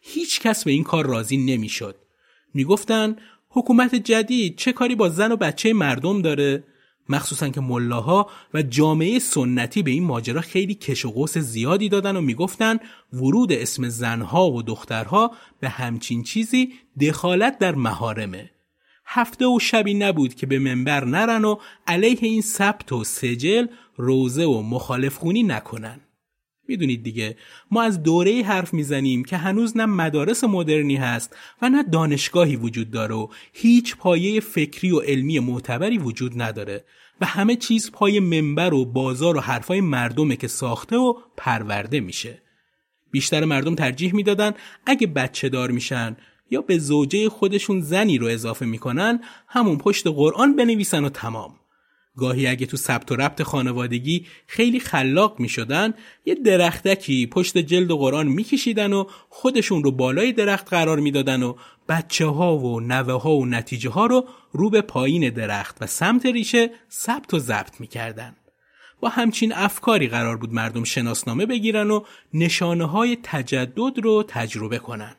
هیچ 0.02 0.40
کس 0.40 0.64
به 0.64 0.70
این 0.70 0.84
کار 0.84 1.06
راضی 1.06 1.36
نمی‌شد. 1.36 1.96
می‌گفتن 2.54 3.16
حکومت 3.48 3.94
جدید 3.94 4.56
چه 4.56 4.72
کاری 4.72 4.94
با 4.94 5.08
زن 5.08 5.32
و 5.32 5.36
بچه 5.36 5.72
مردم 5.72 6.22
داره 6.22 6.64
مخصوصا 7.08 7.48
که 7.48 7.60
ملاها 7.60 8.30
و 8.54 8.62
جامعه 8.62 9.18
سنتی 9.18 9.82
به 9.82 9.90
این 9.90 10.04
ماجرا 10.04 10.40
خیلی 10.40 10.74
کش 10.74 11.04
و 11.04 11.10
قوس 11.10 11.38
زیادی 11.38 11.88
دادن 11.88 12.16
و 12.16 12.20
می‌گفتن 12.20 12.78
ورود 13.12 13.52
اسم 13.52 13.88
زنها 13.88 14.50
و 14.50 14.62
دخترها 14.62 15.32
به 15.60 15.68
همچین 15.68 16.22
چیزی 16.22 16.72
دخالت 17.00 17.58
در 17.58 17.74
مهارمه 17.74 18.50
هفته 19.06 19.46
و 19.46 19.58
شبی 19.58 19.94
نبود 19.94 20.34
که 20.34 20.46
به 20.46 20.58
منبر 20.58 21.04
نرن 21.04 21.44
و 21.44 21.56
علیه 21.86 22.18
این 22.20 22.42
ثبت 22.42 22.92
و 22.92 23.04
سجل 23.04 23.66
روزه 23.96 24.44
و 24.44 24.62
مخالف 24.62 25.16
خونی 25.16 25.42
نکنن. 25.42 26.00
می‌دونید 26.68 27.02
دیگه 27.02 27.36
ما 27.70 27.82
از 27.82 28.02
دوره 28.02 28.42
حرف 28.42 28.74
می‌زنیم 28.74 29.24
که 29.24 29.36
هنوز 29.36 29.76
نه 29.76 29.86
مدارس 29.86 30.44
مدرنی 30.44 30.96
هست 30.96 31.36
و 31.62 31.68
نه 31.68 31.82
دانشگاهی 31.82 32.56
وجود 32.56 32.90
داره 32.90 33.14
و 33.14 33.28
هیچ 33.52 33.96
پایه 33.96 34.40
فکری 34.40 34.90
و 34.90 35.00
علمی 35.00 35.38
معتبری 35.38 35.98
وجود 35.98 36.42
نداره 36.42 36.84
و 37.20 37.26
همه 37.26 37.56
چیز 37.56 37.90
پای 37.90 38.20
منبر 38.20 38.74
و 38.74 38.84
بازار 38.84 39.36
و 39.36 39.40
حرفای 39.40 39.80
مردمه 39.80 40.36
که 40.36 40.48
ساخته 40.48 40.96
و 40.96 41.14
پرورده 41.36 42.00
میشه. 42.00 42.42
بیشتر 43.10 43.44
مردم 43.44 43.74
ترجیح 43.74 44.14
می‌دادن 44.14 44.52
اگه 44.86 45.06
بچه 45.06 45.48
دار 45.48 45.70
میشن 45.70 46.16
یا 46.50 46.60
به 46.60 46.78
زوجه 46.78 47.28
خودشون 47.28 47.80
زنی 47.80 48.18
رو 48.18 48.26
اضافه 48.26 48.66
می‌کنن 48.66 49.20
همون 49.48 49.78
پشت 49.78 50.06
قرآن 50.06 50.56
بنویسن 50.56 51.04
و 51.04 51.08
تمام 51.08 51.54
گاهی 52.16 52.46
اگه 52.46 52.66
تو 52.66 52.76
ثبت 52.76 53.12
و 53.12 53.16
ربط 53.16 53.42
خانوادگی 53.42 54.26
خیلی 54.46 54.80
خلاق 54.80 55.40
می 55.40 55.48
شدن 55.48 55.94
یه 56.26 56.34
درختکی 56.34 57.26
پشت 57.26 57.58
جلد 57.58 57.90
و 57.90 57.96
قرآن 57.96 58.26
می 58.26 58.44
کشیدن 58.44 58.92
و 58.92 59.04
خودشون 59.28 59.84
رو 59.84 59.92
بالای 59.92 60.32
درخت 60.32 60.70
قرار 60.70 61.00
می 61.00 61.10
دادن 61.10 61.42
و 61.42 61.54
بچه 61.88 62.26
ها 62.26 62.58
و 62.58 62.80
نوه 62.80 63.22
ها 63.22 63.36
و 63.36 63.46
نتیجه 63.46 63.90
ها 63.90 64.06
رو 64.06 64.28
رو 64.52 64.70
به 64.70 64.80
پایین 64.80 65.30
درخت 65.30 65.76
و 65.80 65.86
سمت 65.86 66.26
ریشه 66.26 66.70
ثبت 66.90 67.34
و 67.34 67.38
ضبط 67.38 67.80
می 67.80 67.86
کردن. 67.86 68.36
با 69.00 69.08
همچین 69.08 69.52
افکاری 69.52 70.08
قرار 70.08 70.36
بود 70.36 70.52
مردم 70.52 70.84
شناسنامه 70.84 71.46
بگیرن 71.46 71.90
و 71.90 72.04
نشانه 72.34 72.84
های 72.84 73.18
تجدد 73.22 73.98
رو 74.02 74.24
تجربه 74.28 74.78
کنن. 74.78 75.16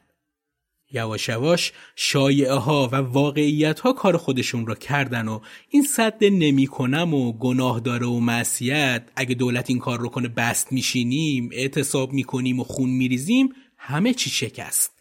یواش 0.91 1.29
یواش 1.29 1.71
شایعه 1.95 2.53
ها 2.53 2.89
و 2.91 2.95
واقعیت 2.95 3.79
ها 3.79 3.93
کار 3.93 4.17
خودشون 4.17 4.67
را 4.67 4.75
کردن 4.75 5.27
و 5.27 5.39
این 5.69 5.83
صد 5.83 6.23
نمی 6.23 6.67
کنم 6.67 7.13
و 7.13 7.33
گناه 7.33 7.79
داره 7.79 8.07
و 8.07 8.19
معصیت. 8.19 9.09
اگه 9.15 9.35
دولت 9.35 9.69
این 9.69 9.79
کار 9.79 9.99
رو 9.99 10.09
کنه 10.09 10.27
بست 10.27 10.71
میشینیم 10.71 11.49
اعتصاب 11.53 12.13
می‌کنیم 12.13 12.59
و 12.59 12.63
خون 12.63 12.89
میریزیم 12.89 13.49
همه 13.77 14.13
چی 14.13 14.29
شکست. 14.29 14.91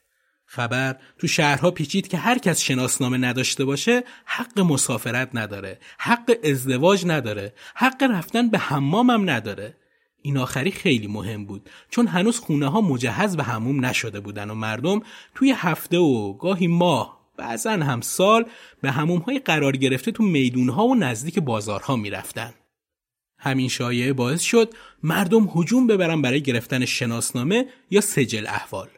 خبر 0.46 0.96
تو 1.18 1.26
شهرها 1.26 1.70
پیچید 1.70 2.08
که 2.08 2.16
هر 2.16 2.38
کس 2.38 2.60
شناسنامه 2.60 3.18
نداشته 3.18 3.64
باشه 3.64 4.04
حق 4.24 4.60
مسافرت 4.60 5.30
نداره 5.34 5.78
حق 5.98 6.36
ازدواج 6.44 7.06
نداره 7.06 7.54
حق 7.74 8.02
رفتن 8.02 8.50
به 8.50 8.58
حمامم 8.58 9.30
نداره. 9.30 9.76
این 10.26 10.38
آخری 10.38 10.70
خیلی 10.70 11.06
مهم 11.06 11.44
بود 11.44 11.70
چون 11.90 12.06
هنوز 12.06 12.38
خونه 12.38 12.68
ها 12.68 12.80
مجهز 12.80 13.36
به 13.36 13.42
هموم 13.42 13.84
نشده 13.84 14.20
بودن 14.20 14.50
و 14.50 14.54
مردم 14.54 15.00
توی 15.34 15.54
هفته 15.56 15.98
و 15.98 16.32
گاهی 16.32 16.66
ماه 16.66 17.20
بعضا 17.36 17.70
هم 17.70 18.00
سال 18.00 18.44
به 18.82 18.90
هموم 18.90 19.18
های 19.18 19.38
قرار 19.38 19.76
گرفته 19.76 20.12
تو 20.12 20.22
میدون 20.22 20.68
ها 20.68 20.86
و 20.86 20.94
نزدیک 20.94 21.38
بازارها 21.38 21.96
می‌رفتن. 21.96 22.54
همین 23.38 23.68
شایعه 23.68 24.12
باعث 24.12 24.40
شد 24.40 24.74
مردم 25.02 25.50
هجوم 25.54 25.86
ببرن 25.86 26.22
برای 26.22 26.42
گرفتن 26.42 26.84
شناسنامه 26.84 27.66
یا 27.90 28.00
سجل 28.00 28.46
احوال. 28.46 28.88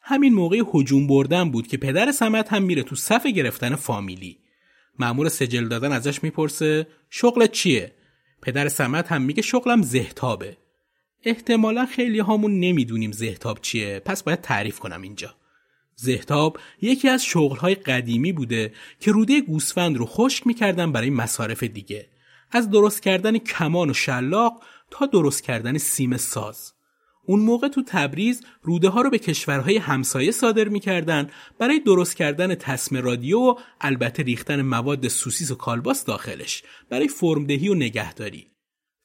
همین 0.00 0.34
موقع 0.34 0.62
هجوم 0.74 1.06
بردن 1.06 1.50
بود 1.50 1.66
که 1.66 1.76
پدر 1.76 2.12
سمت 2.12 2.52
هم 2.52 2.62
میره 2.62 2.82
تو 2.82 2.96
صف 2.96 3.26
گرفتن 3.26 3.74
فامیلی. 3.74 4.38
مأمور 4.98 5.28
سجل 5.28 5.68
دادن 5.68 5.92
ازش 5.92 6.22
می‌پرسه 6.22 6.86
شغلت 7.10 7.52
چیه؟ 7.52 7.92
پدر 8.42 8.68
سمت 8.68 9.12
هم 9.12 9.22
میگه 9.22 9.42
شغلم 9.42 9.82
زهتابه. 9.82 10.56
احتمالا 11.24 11.86
خیلی 11.86 12.18
هامون 12.18 12.60
نمی‌دونیم 12.60 13.12
زهتاب 13.12 13.58
چیه. 13.62 14.02
پس 14.04 14.22
باید 14.22 14.40
تعریف 14.40 14.78
کنم 14.78 15.02
اینجا. 15.02 15.34
زهتاب 15.96 16.58
یکی 16.82 17.08
از 17.08 17.24
شغلهای 17.24 17.74
قدیمی 17.74 18.32
بوده 18.32 18.72
که 19.00 19.12
روده 19.12 19.40
گوسفند 19.40 19.96
رو 19.96 20.06
خشک 20.06 20.46
می‌کردن 20.46 20.92
برای 20.92 21.10
مصارف 21.10 21.62
دیگه. 21.62 22.08
از 22.50 22.70
درست 22.70 23.02
کردن 23.02 23.38
کمان 23.38 23.90
و 23.90 23.94
شلاق 23.94 24.62
تا 24.90 25.06
درست 25.06 25.42
کردن 25.42 25.78
سیم 25.78 26.16
ساز. 26.16 26.72
اون 27.26 27.40
موقع 27.40 27.68
تو 27.68 27.82
تبریز 27.86 28.44
روده 28.62 28.88
ها 28.88 29.00
رو 29.00 29.10
به 29.10 29.18
کشورهای 29.18 29.76
همسایه 29.76 30.30
صادر 30.30 30.68
می‌کردن 30.68 31.30
برای 31.58 31.80
درست 31.80 32.16
کردن 32.16 32.54
تسم 32.54 32.96
رادیو 32.96 33.38
و 33.38 33.54
البته 33.80 34.22
ریختن 34.22 34.62
مواد 34.62 35.08
سوسیس 35.08 35.50
و 35.50 35.54
کالباس 35.54 36.04
داخلش 36.04 36.62
برای 36.90 37.08
فرمدهی 37.08 37.68
و 37.68 37.74
نگهداری. 37.74 38.46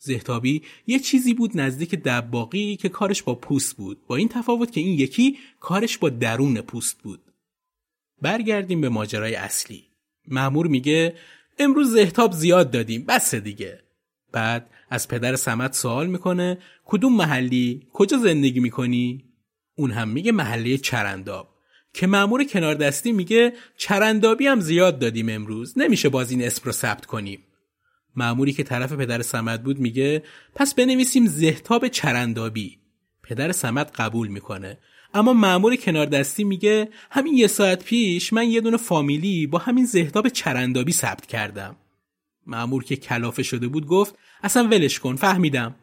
زهتابی 0.04 0.62
یه 0.88 1.00
چیزی 1.00 1.34
بود 1.34 1.52
نزدیک 1.56 1.96
دباقی 1.96 2.76
که 2.76 2.90
کارش 2.90 3.24
با 3.24 3.36
پوست 3.36 3.78
بود. 3.78 4.08
با 4.08 4.16
این 4.16 4.30
تفاوت 4.30 4.72
که 4.72 4.82
این 4.82 5.00
یکی 5.00 5.38
کارش 5.60 5.98
با 5.98 6.10
درون 6.10 6.62
پوست 6.62 7.02
بود. 7.04 7.22
برگردیم 8.22 8.82
به 8.82 8.90
ماجرای 8.90 9.36
اصلی. 9.36 9.84
معمور 10.28 10.68
میگه 10.68 11.16
امروز 11.60 11.92
زهتاب 11.92 12.32
زیاد 12.32 12.72
دادیم 12.72 13.06
بس 13.06 13.36
دیگه. 13.36 13.80
بعد 14.32 14.70
از 14.90 15.08
پدر 15.08 15.36
سمت 15.36 15.74
سوال 15.74 16.08
می‌کنه 16.08 16.58
کدوم 16.86 17.16
محلی؟ 17.16 17.88
کجا 17.94 18.18
زندگی 18.18 18.60
می‌کنی؟ 18.60 19.24
اون 19.78 19.92
هم 19.92 20.10
میگه 20.10 20.32
محله 20.32 20.78
چرنداب. 20.78 21.50
که 21.94 22.08
معمور 22.08 22.44
کنار 22.44 22.76
دستی 22.76 23.12
میگه 23.12 23.54
چرندابی 23.78 24.48
هم 24.48 24.60
زیاد 24.60 25.00
دادیم 25.00 25.30
امروز 25.30 25.78
نمیشه 25.78 26.10
باز 26.10 26.32
این 26.32 26.44
اسم 26.44 26.62
رو 26.66 26.72
ثبت 26.72 27.06
کنیم. 27.06 27.44
معموری 28.16 28.54
که 28.54 28.64
طرف 28.64 28.94
پدر 28.94 29.22
سمت 29.22 29.64
بود 29.64 29.80
میگه 29.80 30.24
پس 30.56 30.74
بنویسیم 30.74 31.26
زهتاب 31.26 31.88
چرندابی. 31.88 32.80
پدر 33.24 33.52
سمت 33.52 34.00
قبول 34.00 34.28
می‌کنه. 34.28 34.78
اما 35.14 35.34
معمور 35.34 35.76
کنار 35.76 36.06
دستی 36.06 36.44
میگه 36.44 36.90
همین 37.12 37.34
یه 37.34 37.48
ساعت 37.48 37.84
پیش 37.84 38.34
من 38.34 38.50
یه 38.50 38.62
دونه 38.62 38.78
فامیلی 38.78 39.48
با 39.48 39.58
همین 39.58 39.86
زهتاب 39.86 40.30
چرندابی 40.30 40.92
ثبت 40.92 41.26
کردم. 41.26 41.76
معمور 42.48 42.84
که 42.84 42.96
کلافه 42.96 43.44
شده 43.44 43.68
بود 43.68 43.88
گفت 43.88 44.16
اصلا 44.44 44.64
ولش 44.64 45.00
کن 45.00 45.16
فهمیدم. 45.16 45.76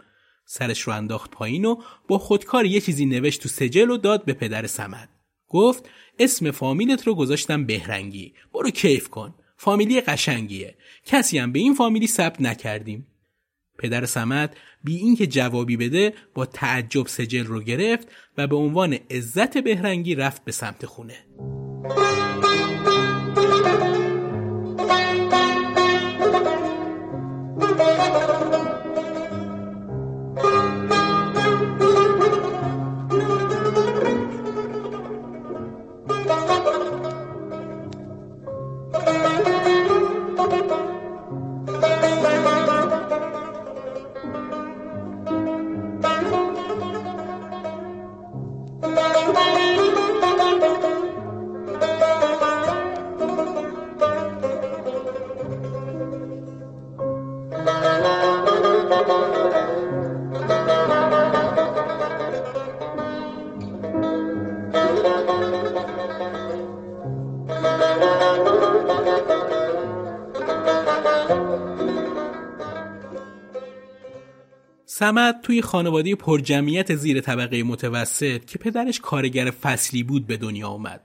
سرش 0.44 0.80
رو 0.80 0.92
انداخت 0.92 1.30
پایین 1.30 1.64
و 1.64 1.76
با 2.08 2.18
خودکار 2.18 2.66
یه 2.66 2.80
چیزی 2.80 3.06
نوشت 3.06 3.42
تو 3.42 3.48
سجل 3.48 3.90
و 3.90 3.96
داد 3.96 4.24
به 4.24 4.32
پدر 4.32 4.66
سمد. 4.66 5.08
گفت 5.48 5.88
اسم 6.18 6.50
فامیلت 6.50 7.06
رو 7.06 7.14
گذاشتم 7.14 7.66
بهرنگی. 7.66 8.34
برو 8.52 8.70
کیف 8.70 9.08
کن. 9.08 9.34
فامیلی 9.56 10.00
قشنگیه. 10.00 10.76
کسی 11.04 11.38
هم 11.38 11.52
به 11.52 11.58
این 11.58 11.74
فامیلی 11.74 12.06
ثبت 12.06 12.40
نکردیم. 12.40 13.06
پدر 13.78 14.06
سمت 14.06 14.56
بی 14.84 14.96
اینکه 14.96 15.26
جوابی 15.26 15.76
بده 15.76 16.14
با 16.34 16.46
تعجب 16.46 17.06
سجل 17.06 17.44
رو 17.44 17.60
گرفت 17.60 18.08
و 18.38 18.46
به 18.46 18.56
عنوان 18.56 18.98
عزت 19.10 19.58
بهرنگی 19.58 20.14
رفت 20.14 20.44
به 20.44 20.52
سمت 20.52 20.86
خونه. 20.86 21.16
سمت 75.00 75.42
توی 75.42 75.62
خانواده 75.62 76.14
پرجمعیت 76.14 76.94
زیر 76.94 77.20
طبقه 77.20 77.62
متوسط 77.62 78.44
که 78.44 78.58
پدرش 78.58 79.00
کارگر 79.00 79.50
فصلی 79.50 80.02
بود 80.02 80.26
به 80.26 80.36
دنیا 80.36 80.68
آمد. 80.68 81.00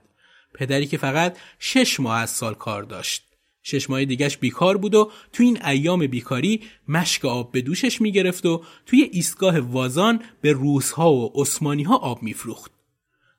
پدری 0.54 0.86
که 0.86 0.96
فقط 0.96 1.38
شش 1.58 2.00
ماه 2.00 2.18
از 2.18 2.30
سال 2.30 2.54
کار 2.54 2.82
داشت. 2.82 3.24
شش 3.62 3.90
ماه 3.90 4.04
دیگش 4.04 4.38
بیکار 4.38 4.76
بود 4.76 4.94
و 4.94 5.10
توی 5.32 5.46
این 5.46 5.66
ایام 5.66 6.06
بیکاری 6.06 6.60
مشک 6.88 7.24
آب 7.24 7.52
به 7.52 7.60
دوشش 7.60 8.00
می‌گرفت 8.00 8.46
و 8.46 8.64
توی 8.86 9.02
ایستگاه 9.12 9.60
وازان 9.60 10.20
به 10.40 10.52
روسها 10.52 11.12
و 11.12 11.32
عثمانی 11.34 11.82
ها 11.82 11.96
آب 11.96 12.22
میفروخت. 12.22 12.72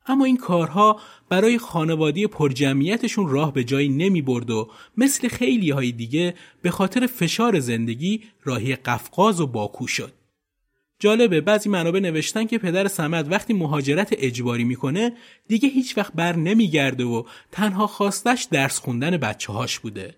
اما 0.08 0.26
این 0.26 0.38
کارها 0.38 1.00
برای 1.30 1.58
خانواده 1.58 2.28
پرجمعیتشون 2.28 3.30
راه 3.30 3.54
به 3.54 3.64
جایی 3.64 3.90
نمی 3.90 4.22
برد 4.22 4.50
و 4.50 4.70
مثل 4.98 5.28
خیلی 5.28 5.70
های 5.70 5.92
دیگه 5.92 6.34
به 6.62 6.72
خاطر 6.72 7.08
فشار 7.08 7.60
زندگی 7.60 8.24
راهی 8.44 8.76
قفقاز 8.76 9.42
و 9.42 9.48
باکو 9.48 9.88
شد. 9.88 10.17
جالبه 11.00 11.42
بعضی 11.42 11.70
منابع 11.70 12.00
نوشتن 12.00 12.46
که 12.46 12.58
پدر 12.58 12.88
سمد 12.88 13.32
وقتی 13.32 13.54
مهاجرت 13.54 14.10
اجباری 14.18 14.64
می‌کنه 14.64 15.14
دیگه 15.48 15.70
هیچ 15.70 15.98
وقت 15.98 16.14
بر 16.14 16.36
نمیگرده 16.36 17.04
و 17.04 17.24
تنها 17.52 17.88
خواستش 17.88 18.48
درس 18.52 18.80
خوندن 18.80 19.18
بچه 19.18 19.54
هاش 19.54 19.80
بوده. 19.80 20.16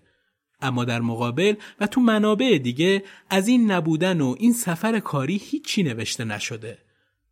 اما 0.62 0.84
در 0.84 1.00
مقابل 1.00 1.54
و 1.80 1.86
تو 1.86 2.00
منابع 2.00 2.58
دیگه 2.62 3.04
از 3.30 3.48
این 3.48 3.70
نبودن 3.70 4.20
و 4.20 4.34
این 4.38 4.52
سفر 4.52 5.00
کاری 5.00 5.36
هیچی 5.36 5.82
نوشته 5.82 6.24
نشده. 6.24 6.78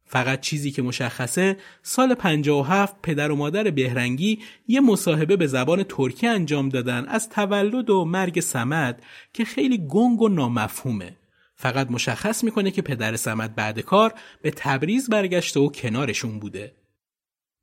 فقط 0.05 0.41
چیزی 0.41 0.71
که 0.71 0.83
مشخصه 0.83 1.57
سال 1.83 2.15
57 2.15 2.97
پدر 3.03 3.31
و 3.31 3.37
مادر 3.37 3.71
بهرنگی 3.71 4.39
یه 4.69 4.81
مصاحبه 4.81 5.37
به 5.37 5.47
زبان 5.47 5.83
ترکی 5.83 6.27
انجام 6.27 6.69
دادن 6.69 7.05
از 7.05 7.29
تولد 7.29 7.91
و 7.91 8.05
مرگ 8.05 8.41
سمد 8.41 9.03
که 9.33 9.45
خیلی 9.45 9.79
گنگ 9.79 10.23
و 10.23 10.29
نامفهومه. 10.29 11.18
فقط 11.61 11.91
مشخص 11.91 12.45
می‌کنه 12.45 12.71
که 12.71 12.83
پدر 12.83 13.17
سمت 13.17 13.55
بعد 13.55 13.81
کار 13.81 14.15
به 14.43 14.51
تبریز 14.51 15.11
برگشته 15.11 15.61
و 15.61 15.69
کنارشون 15.69 16.39
بوده. 16.39 16.73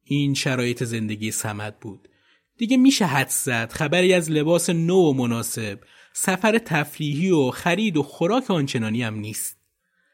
این 0.03 0.33
شرایط 0.33 0.83
زندگی 0.83 1.31
سمت 1.31 1.79
بود. 1.81 2.09
دیگه 2.57 2.77
میشه 2.77 3.05
حد 3.05 3.29
زد 3.29 3.71
خبری 3.71 4.13
از 4.13 4.31
لباس 4.31 4.69
نو 4.69 4.95
و 4.95 5.13
مناسب، 5.13 5.79
سفر 6.13 6.57
تفریحی 6.57 7.31
و 7.31 7.51
خرید 7.51 7.97
و 7.97 8.03
خوراک 8.03 8.51
آنچنانی 8.51 9.03
هم 9.03 9.15
نیست. 9.15 9.57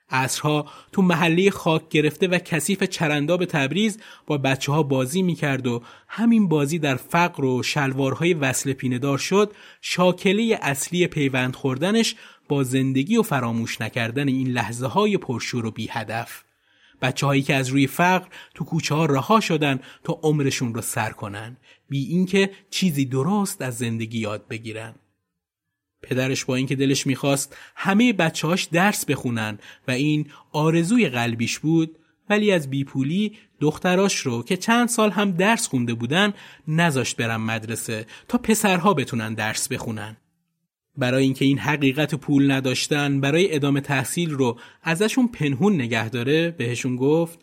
عصرها 0.09 0.69
تو 0.91 1.01
محله 1.01 1.51
خاک 1.51 1.89
گرفته 1.89 2.27
و 2.27 2.37
کثیف 2.37 2.83
چرنداب 2.83 3.45
تبریز 3.45 3.99
با 4.27 4.37
بچه 4.37 4.71
ها 4.71 4.83
بازی 4.83 5.21
می‌کرد 5.21 5.67
و 5.67 5.83
همین 6.07 6.47
بازی 6.47 6.79
در 6.79 6.95
فقر 6.95 7.45
و 7.45 7.63
شلوارهای 7.63 8.33
وصل 8.33 8.73
پیندار 8.73 9.17
شد 9.17 9.53
شاکله 9.81 10.59
اصلی 10.61 11.07
پیوند 11.07 11.55
خوردنش 11.55 12.15
با 12.51 12.63
زندگی 12.63 13.17
و 13.17 13.21
فراموش 13.21 13.81
نکردن 13.81 14.27
این 14.27 14.47
لحظه 14.47 14.87
های 14.87 15.17
پرشور 15.17 15.65
و 15.65 15.71
بی 15.71 15.87
هدف 15.91 16.43
بچه 17.01 17.25
هایی 17.25 17.41
که 17.41 17.55
از 17.55 17.67
روی 17.67 17.87
فقر 17.87 18.27
تو 18.55 18.65
کوچه 18.65 18.95
ها 18.95 19.05
رها 19.05 19.39
شدن 19.39 19.79
تا 20.03 20.19
عمرشون 20.23 20.73
رو 20.73 20.81
سر 20.81 21.11
کنن 21.11 21.57
بی 21.89 22.05
اینکه 22.05 22.51
چیزی 22.69 23.05
درست 23.05 23.61
از 23.61 23.77
زندگی 23.77 24.19
یاد 24.19 24.47
بگیرن 24.47 24.95
پدرش 26.01 26.45
با 26.45 26.55
اینکه 26.55 26.75
دلش 26.75 27.07
می‌خواست 27.07 27.57
همه 27.75 28.13
بچه‌هاش 28.13 28.63
درس 28.63 29.05
بخونن 29.05 29.59
و 29.87 29.91
این 29.91 30.31
آرزوی 30.51 31.09
قلبیش 31.09 31.59
بود 31.59 31.97
ولی 32.29 32.51
از 32.51 32.69
بیپولی 32.69 33.37
دختراش 33.59 34.17
رو 34.17 34.43
که 34.43 34.57
چند 34.57 34.89
سال 34.89 35.11
هم 35.11 35.31
درس 35.31 35.67
خونده 35.67 35.93
بودن 35.93 36.33
نذاشت 36.67 37.17
برن 37.17 37.35
مدرسه 37.35 38.05
تا 38.27 38.37
پسرها 38.37 38.93
بتونن 38.93 39.33
درس 39.33 39.67
بخونن. 39.67 40.17
برای 41.01 41.23
اینکه 41.23 41.45
این 41.45 41.57
حقیقت 41.57 42.15
پول 42.15 42.51
نداشتن 42.51 43.21
برای 43.21 43.55
ادامه 43.55 43.81
تحصیل 43.81 44.31
رو 44.31 44.59
ازشون 44.83 45.27
پنهون 45.27 45.75
نگه 45.75 46.09
داره 46.09 46.51
بهشون 46.51 46.95
گفت 46.95 47.39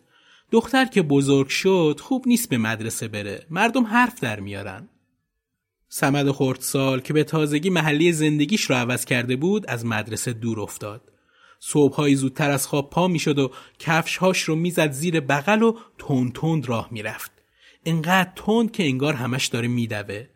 دختر 0.51 0.85
که 0.85 1.01
بزرگ 1.01 1.47
شد 1.47 1.99
خوب 2.03 2.23
نیست 2.27 2.49
به 2.49 2.57
مدرسه 2.57 3.07
بره 3.07 3.45
مردم 3.49 3.85
حرف 3.85 4.19
در 4.19 4.39
میارن 4.39 4.89
سمد 5.89 6.31
خردسال 6.31 6.99
که 6.99 7.13
به 7.13 7.23
تازگی 7.23 7.69
محلی 7.69 8.11
زندگیش 8.11 8.61
رو 8.61 8.75
عوض 8.75 9.05
کرده 9.05 9.35
بود 9.35 9.65
از 9.67 9.85
مدرسه 9.85 10.33
دور 10.33 10.59
افتاد. 10.59 11.11
صبحهایی 11.59 12.15
زودتر 12.15 12.51
از 12.51 12.67
خواب 12.67 12.89
پا 12.89 13.07
می‌شد 13.07 13.39
و 13.39 13.51
کفشهاش 13.79 14.41
رو 14.41 14.55
می‌زد 14.55 14.91
زیر 14.91 15.19
بغل 15.19 15.63
و 15.63 15.77
تند 15.97 16.33
تند 16.33 16.69
راه 16.69 16.87
می‌رفت. 16.91 17.31
انقدر 17.85 18.31
تند 18.35 18.71
که 18.71 18.83
انگار 18.83 19.13
همش 19.13 19.45
داره 19.45 19.67
میدوه. 19.67 20.27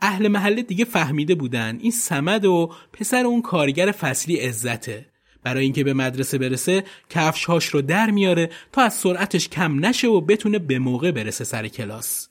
اهل 0.00 0.28
محله 0.28 0.62
دیگه 0.62 0.84
فهمیده 0.84 1.34
بودن 1.34 1.78
این 1.80 1.90
سمد 1.90 2.44
و 2.44 2.72
پسر 2.92 3.24
اون 3.24 3.42
کارگر 3.42 3.92
فصلی 3.92 4.36
عزته. 4.36 5.06
برای 5.42 5.64
اینکه 5.64 5.84
به 5.84 5.94
مدرسه 5.94 6.38
برسه 6.38 6.84
کفشهاش 7.10 7.66
رو 7.66 7.82
در 7.82 8.10
میاره 8.10 8.50
تا 8.72 8.82
از 8.82 8.94
سرعتش 8.94 9.48
کم 9.48 9.86
نشه 9.86 10.08
و 10.08 10.20
بتونه 10.20 10.58
به 10.58 10.78
موقع 10.78 11.10
برسه 11.10 11.44
سر 11.44 11.68
کلاس. 11.68 12.28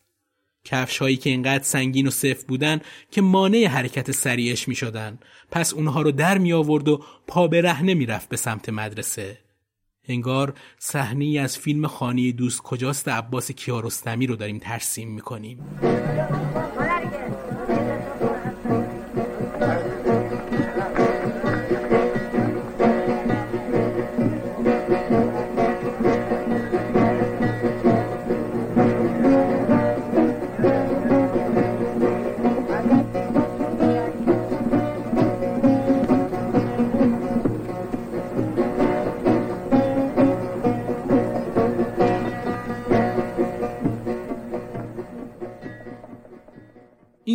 کفش 0.65 0.97
هایی 0.97 1.17
که 1.17 1.29
اینقدر 1.29 1.63
سنگین 1.63 2.07
و 2.07 2.11
صف 2.11 2.43
بودن 2.43 2.81
که 3.11 3.21
مانع 3.21 3.67
حرکت 3.67 4.11
سریعش 4.11 4.67
می 4.67 4.75
شدن. 4.75 5.19
پس 5.51 5.73
اونها 5.73 6.01
رو 6.01 6.11
در 6.11 6.37
می 6.37 6.53
آورد 6.53 6.87
و 6.87 7.03
پا 7.27 7.47
به 7.47 7.61
رهنه 7.61 7.93
می 7.93 8.05
رفت 8.05 8.29
به 8.29 8.37
سمت 8.37 8.69
مدرسه. 8.69 9.37
انگار 10.07 10.53
صحنه 10.79 11.39
از 11.39 11.57
فیلم 11.57 11.87
خانه 11.87 12.31
دوست 12.31 12.61
کجاست 12.61 13.07
عباس 13.07 13.51
کیارستمی 13.51 14.27
رو 14.27 14.35
داریم 14.35 14.59
ترسیم 14.59 15.11
می 15.11 15.21
کنیم. 15.21 15.79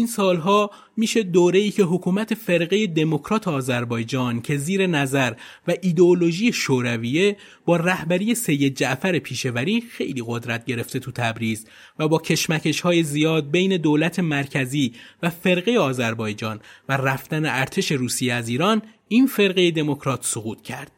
این 0.05 0.12
سالها 0.12 0.71
میشه 0.97 1.23
دوره 1.23 1.59
ای 1.59 1.71
که 1.71 1.83
حکومت 1.83 2.35
فرقه 2.35 2.87
دموکرات 2.87 3.49
آذربایجان 3.49 4.40
که 4.40 4.57
زیر 4.57 4.87
نظر 4.87 5.33
و 5.69 5.75
ایدئولوژی 5.83 6.53
شورویه 6.53 7.37
با 7.64 7.77
رهبری 7.77 8.35
سید 8.35 8.77
جعفر 8.77 9.19
پیشوری 9.19 9.81
خیلی 9.81 10.23
قدرت 10.27 10.64
گرفته 10.64 10.99
تو 10.99 11.12
تبریز 11.12 11.67
و 11.99 12.09
با 12.09 12.19
کشمکش 12.19 12.81
های 12.81 13.03
زیاد 13.03 13.51
بین 13.51 13.77
دولت 13.77 14.19
مرکزی 14.19 14.93
و 15.23 15.31
فرقه 15.31 15.79
آذربایجان 15.79 16.61
و 16.88 16.97
رفتن 16.97 17.47
ارتش 17.47 17.93
روسیه 17.93 18.35
از 18.35 18.49
ایران 18.49 18.83
این 19.09 19.27
فرقه 19.27 19.71
دموکرات 19.71 20.25
سقوط 20.25 20.62
کرد. 20.62 20.93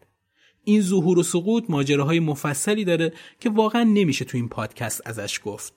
این 0.65 0.81
ظهور 0.81 1.19
و 1.19 1.23
سقوط 1.23 1.65
ماجراهای 1.69 2.21
مفصلی 2.21 2.85
داره 2.85 3.13
که 3.41 3.51
واقعا 3.51 3.83
نمیشه 3.83 4.25
تو 4.25 4.37
این 4.37 4.49
پادکست 4.49 5.03
ازش 5.05 5.41
گفت. 5.45 5.76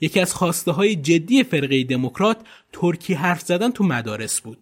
یکی 0.00 0.20
از 0.20 0.34
خواسته 0.34 0.72
های 0.72 0.96
جدی 0.96 1.44
فرقه 1.44 1.84
دموکرات 1.84 2.38
ترکی 2.72 3.14
حرف 3.14 3.40
زدن 3.40 3.70
تو 3.70 3.84
مدارس 3.84 4.40
بود. 4.40 4.58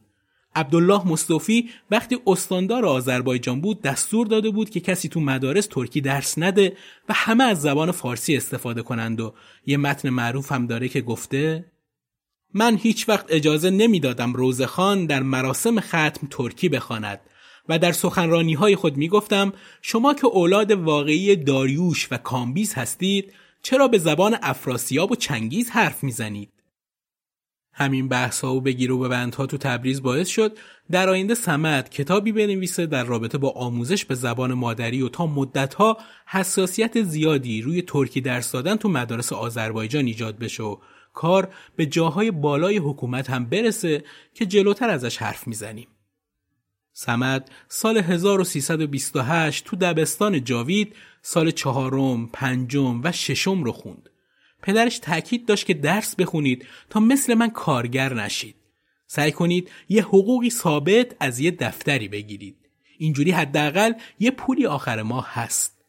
عبدالله 0.57 1.09
مصطفی 1.09 1.71
وقتی 1.91 2.19
استاندار 2.27 2.87
آذربایجان 2.87 3.61
بود 3.61 3.83
دستور 3.83 4.27
داده 4.27 4.51
بود 4.51 4.71
که 4.71 4.81
کسی 4.81 5.09
تو 5.09 5.21
مدارس 5.21 5.67
ترکی 5.67 6.01
درس 6.01 6.39
نده 6.39 6.77
و 7.09 7.13
همه 7.17 7.45
از 7.45 7.61
زبان 7.61 7.91
فارسی 7.91 8.37
استفاده 8.37 8.83
کنند 8.83 9.21
و 9.21 9.35
یه 9.67 9.77
متن 9.77 10.11
معروف 10.11 10.53
هم 10.53 10.67
داره 10.67 10.89
که 10.89 11.01
گفته 11.01 11.65
من 12.55 12.77
هیچ 12.77 13.09
وقت 13.09 13.25
اجازه 13.29 13.71
نمی‌دادم 13.71 14.33
روزخان 14.33 15.07
در 15.07 15.23
مراسم 15.23 15.81
ختم 15.81 16.27
ترکی 16.31 16.69
بخواند 16.69 17.21
و 17.69 17.79
در 17.79 17.93
سخنرانی 17.93 18.55
های 18.55 18.77
خود 18.77 18.97
می 18.97 19.09
گفتم 19.09 19.53
شما 19.83 20.15
که 20.15 20.27
اولاد 20.27 20.71
واقعی 20.71 21.37
داریوش 21.37 22.09
و 22.11 22.17
کامبیز 22.17 22.75
هستید 22.75 23.33
چرا 23.67 23.89
به 23.89 23.99
زبان 23.99 24.37
افراسیاب 24.43 25.13
و 25.13 25.17
چنگیز 25.17 25.71
حرف 25.71 26.05
می‌زنید؟ 26.05 26.53
همین 27.73 28.09
بحث 28.09 28.41
ها 28.41 28.55
و 28.55 28.61
بگیر 28.61 28.93
و 28.93 28.99
ببندها 28.99 29.47
تو 29.47 29.59
تبریز 29.59 30.03
باعث 30.03 30.29
شد 30.29 30.59
در 30.91 31.09
آینده 31.09 31.35
سمت 31.35 31.91
کتابی 31.91 32.33
بنویسه 32.33 32.87
در 32.87 33.05
رابطه 33.05 33.39
با 33.39 33.51
آموزش 33.51 34.05
به 34.05 34.15
زبان 34.15 34.55
مادری 34.55 35.03
و 35.03 35.09
تا 35.09 35.27
مدتها 35.27 35.97
حساسیت 36.27 37.03
زیادی 37.03 37.63
روی 37.63 37.83
ترکی 37.83 38.21
درس 38.21 38.53
دادن 38.53 38.77
تو 38.77 38.89
مدارس 38.89 39.33
آذربایجان 39.33 40.07
ایجاد 40.07 40.39
بشه 40.39 40.63
و 40.63 40.77
کار 41.13 41.55
به 41.77 41.87
جاهای 41.87 42.31
بالای 42.31 42.77
حکومت 42.77 43.31
هم 43.31 43.45
برسه 43.45 44.05
که 44.35 44.47
جلوتر 44.47 44.91
ازش 44.91 45.17
حرف 45.17 45.47
می‌زنیم. 45.47 45.89
سمد 46.99 47.51
سال 47.69 47.99
1328 47.99 49.65
تو 49.65 49.77
دبستان 49.77 50.45
جاوید 50.45 50.95
سال 51.23 51.51
چهارم، 51.51 52.27
پنجم 52.27 53.01
و 53.05 53.13
ششم 53.13 53.63
رو 53.63 53.73
خوند. 53.73 54.11
پدرش 54.63 54.99
تاکید 54.99 55.47
داشت 55.47 55.67
که 55.67 55.75
درس 55.75 56.17
بخونید 56.17 56.67
تا 56.91 57.01
مثل 57.01 57.35
من 57.35 57.51
کارگر 57.51 58.15
نشید. 58.15 58.55
سعی 59.07 59.33
کنید 59.33 59.71
یه 59.89 60.03
حقوقی 60.03 60.51
ثابت 60.51 61.17
از 61.21 61.41
یه 61.41 61.51
دفتری 61.51 62.09
بگیرید. 62.09 62.57
اینجوری 62.99 63.31
حداقل 63.31 63.93
یه 64.19 64.31
پولی 64.31 64.67
آخر 64.67 65.03
ماه 65.03 65.29
هست. 65.33 65.85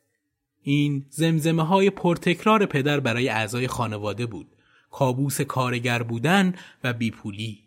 این 0.62 1.06
زمزمه 1.10 1.64
های 1.64 1.90
پرتکرار 1.90 2.66
پدر 2.66 3.00
برای 3.00 3.30
اعضای 3.30 3.68
خانواده 3.68 4.26
بود. 4.26 4.48
کابوس 4.92 5.42
کارگر 5.42 6.04
بودن 6.04 6.54
و 6.84 6.94
بیپولی. 6.94 7.67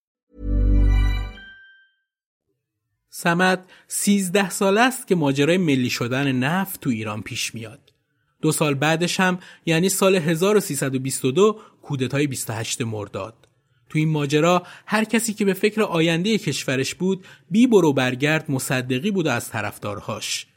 سمت 3.13 3.59
13 3.87 4.49
سال 4.49 4.77
است 4.77 5.07
که 5.07 5.15
ماجرای 5.15 5.57
ملی 5.57 5.89
شدن 5.89 6.31
نفت 6.31 6.81
تو 6.81 6.89
ایران 6.89 7.21
پیش 7.21 7.55
میاد. 7.55 7.93
دو 8.41 8.51
سال 8.51 8.73
بعدش 8.73 9.19
هم 9.19 9.39
یعنی 9.65 9.89
سال 9.89 10.15
1322 10.15 11.59
کودتای 11.81 12.27
28 12.27 12.81
مرداد. 12.81 13.47
تو 13.89 13.99
این 13.99 14.09
ماجرا 14.09 14.63
هر 14.85 15.03
کسی 15.03 15.33
که 15.33 15.45
به 15.45 15.53
فکر 15.53 15.81
آینده 15.81 16.37
کشورش 16.37 16.95
بود 16.95 17.25
بی 17.49 17.67
برو 17.67 17.93
برگرد 17.93 18.51
مصدقی 18.51 19.11
بود 19.11 19.27
از 19.27 19.49
طرفدارهاش. 19.49 20.47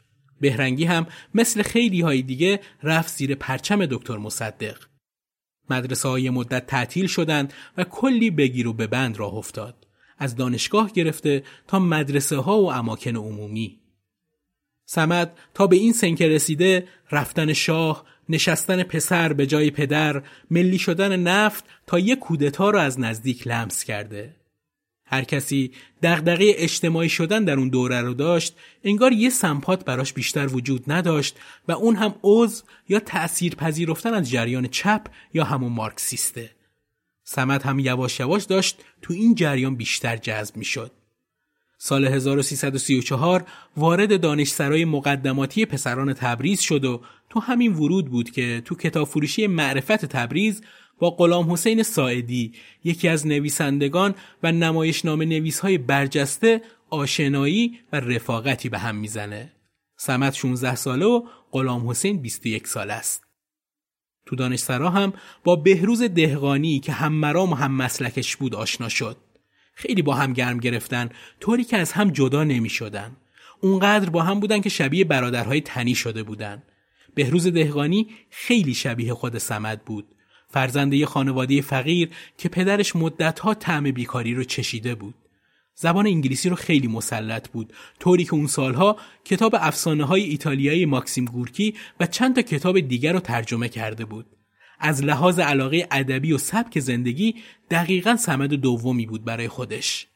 بهرنگی 0.41 0.85
هم 0.85 1.07
مثل 1.33 1.61
خیلی 1.61 2.01
های 2.01 2.21
دیگه 2.21 2.59
رفت 2.83 3.13
زیر 3.13 3.35
پرچم 3.35 3.85
دکتر 3.85 4.17
مصدق. 4.17 4.77
مدرسه 5.69 6.09
های 6.09 6.29
مدت 6.29 6.67
تعطیل 6.67 7.07
شدند 7.07 7.53
و 7.77 7.83
کلی 7.83 8.31
بگیر 8.31 8.67
و 8.67 8.73
به 8.73 8.87
بند 8.87 9.17
راه 9.17 9.33
افتاد. 9.33 9.84
از 10.17 10.35
دانشگاه 10.35 10.91
گرفته 10.91 11.43
تا 11.67 11.79
مدرسه 11.79 12.37
ها 12.37 12.61
و 12.61 12.71
اماکن 12.71 13.15
عمومی. 13.15 13.79
سمد 14.85 15.37
تا 15.53 15.67
به 15.67 15.75
این 15.75 15.93
سنکه 15.93 16.27
رسیده 16.27 16.87
رفتن 17.11 17.53
شاه، 17.53 18.05
نشستن 18.29 18.83
پسر 18.83 19.33
به 19.33 19.47
جای 19.47 19.71
پدر، 19.71 20.23
ملی 20.51 20.77
شدن 20.77 21.19
نفت 21.19 21.63
تا 21.87 21.99
یک 21.99 22.19
کودتا 22.19 22.69
رو 22.69 22.79
از 22.79 22.99
نزدیک 22.99 23.47
لمس 23.47 23.83
کرده. 23.83 24.35
هر 25.07 25.23
کسی 25.23 25.71
دغدغه 26.03 26.53
اجتماعی 26.55 27.09
شدن 27.09 27.43
در 27.43 27.57
اون 27.57 27.69
دوره 27.69 28.01
رو 28.01 28.13
داشت 28.13 28.55
انگار 28.83 29.11
یه 29.13 29.29
سمپات 29.29 29.85
براش 29.85 30.13
بیشتر 30.13 30.47
وجود 30.47 30.83
نداشت 30.91 31.35
و 31.67 31.71
اون 31.71 31.95
هم 31.95 32.15
عضو 32.23 32.63
یا 32.89 32.99
تأثیر 32.99 33.55
پذیرفتن 33.55 34.13
از 34.13 34.29
جریان 34.29 34.67
چپ 34.67 35.01
یا 35.33 35.43
همون 35.43 35.71
مارکسیسته. 35.71 36.54
سمت 37.27 37.65
هم 37.65 37.79
یواش 37.79 38.19
یواش 38.19 38.43
داشت 38.43 38.83
تو 39.01 39.13
این 39.13 39.35
جریان 39.35 39.75
بیشتر 39.75 40.17
جذب 40.17 40.57
می 40.57 40.65
شد. 40.65 40.91
سال 41.77 42.05
1334 42.05 43.45
وارد 43.77 44.21
دانشسرای 44.21 44.85
مقدماتی 44.85 45.65
پسران 45.65 46.13
تبریز 46.13 46.61
شد 46.61 46.85
و 46.85 47.01
تو 47.29 47.39
همین 47.39 47.73
ورود 47.73 48.05
بود 48.05 48.31
که 48.31 48.61
تو 48.65 48.75
کتاب 48.75 49.07
فروشی 49.07 49.47
معرفت 49.47 50.05
تبریز 50.05 50.61
با 50.99 51.09
غلام 51.11 51.51
حسین 51.51 51.83
ساعدی 51.83 52.53
یکی 52.83 53.07
از 53.07 53.27
نویسندگان 53.27 54.15
و 54.43 54.51
نمایشنامه 54.51 55.25
نویس 55.25 55.59
های 55.59 55.77
برجسته 55.77 56.61
آشنایی 56.89 57.79
و 57.93 57.99
رفاقتی 57.99 58.69
به 58.69 58.77
هم 58.77 58.95
می‌زنه. 58.95 59.51
سمت 59.97 60.33
16 60.33 60.75
ساله 60.75 61.05
و 61.05 61.23
غلام 61.51 61.89
حسین 61.89 62.21
21 62.21 62.67
ساله 62.67 62.93
است. 62.93 63.24
تو 64.25 64.35
دانشسرا 64.35 64.89
هم 64.89 65.13
با 65.43 65.55
بهروز 65.55 66.01
دهقانی 66.01 66.79
که 66.79 66.91
هم 66.91 67.13
مرام 67.13 67.51
و 67.51 67.55
هم 67.55 67.71
مسلکش 67.71 68.35
بود 68.35 68.55
آشنا 68.55 68.89
شد. 68.89 69.17
خیلی 69.73 70.01
با 70.01 70.15
هم 70.15 70.33
گرم 70.33 70.57
گرفتن 70.57 71.09
طوری 71.39 71.63
که 71.63 71.77
از 71.77 71.91
هم 71.91 72.09
جدا 72.09 72.43
نمی 72.43 72.69
شدن. 72.69 73.15
اونقدر 73.61 74.09
با 74.09 74.23
هم 74.23 74.39
بودن 74.39 74.61
که 74.61 74.69
شبیه 74.69 75.05
برادرهای 75.05 75.61
تنی 75.61 75.95
شده 75.95 76.23
بودن. 76.23 76.63
بهروز 77.15 77.47
دهقانی 77.47 78.07
خیلی 78.29 78.73
شبیه 78.73 79.13
خود 79.13 79.37
سمد 79.37 79.81
بود. 79.85 80.05
فرزنده 80.49 81.05
خانواده 81.05 81.61
فقیر 81.61 82.09
که 82.37 82.49
پدرش 82.49 82.95
مدتها 82.95 83.53
طعم 83.53 83.91
بیکاری 83.91 84.33
رو 84.33 84.43
چشیده 84.43 84.95
بود. 84.95 85.15
زبان 85.75 86.07
انگلیسی 86.07 86.49
رو 86.49 86.55
خیلی 86.55 86.87
مسلط 86.87 87.49
بود. 87.49 87.73
طوری 87.99 88.23
که 88.23 88.33
اون 88.33 88.47
سالها 88.47 88.97
کتاب 89.25 89.55
افسانه 89.59 90.03
های 90.03 90.23
ایتالیایی 90.23 90.85
ماکسیم 90.85 91.25
گورکی 91.25 91.75
و 91.99 92.05
چند 92.05 92.35
تا 92.35 92.41
کتاب 92.41 92.79
دیگر 92.79 93.13
رو 93.13 93.19
ترجمه 93.19 93.69
کرده 93.69 94.05
بود. 94.05 94.25
از 94.79 95.03
لحاظ 95.03 95.39
علاقه 95.39 95.87
ادبی 95.91 96.33
و 96.33 96.37
سبک 96.37 96.79
زندگی 96.79 97.35
دقیقا 97.71 98.15
سمد 98.15 98.53
دومی 98.53 99.05
بود 99.05 99.25
برای 99.25 99.47
خودش. 99.47 100.07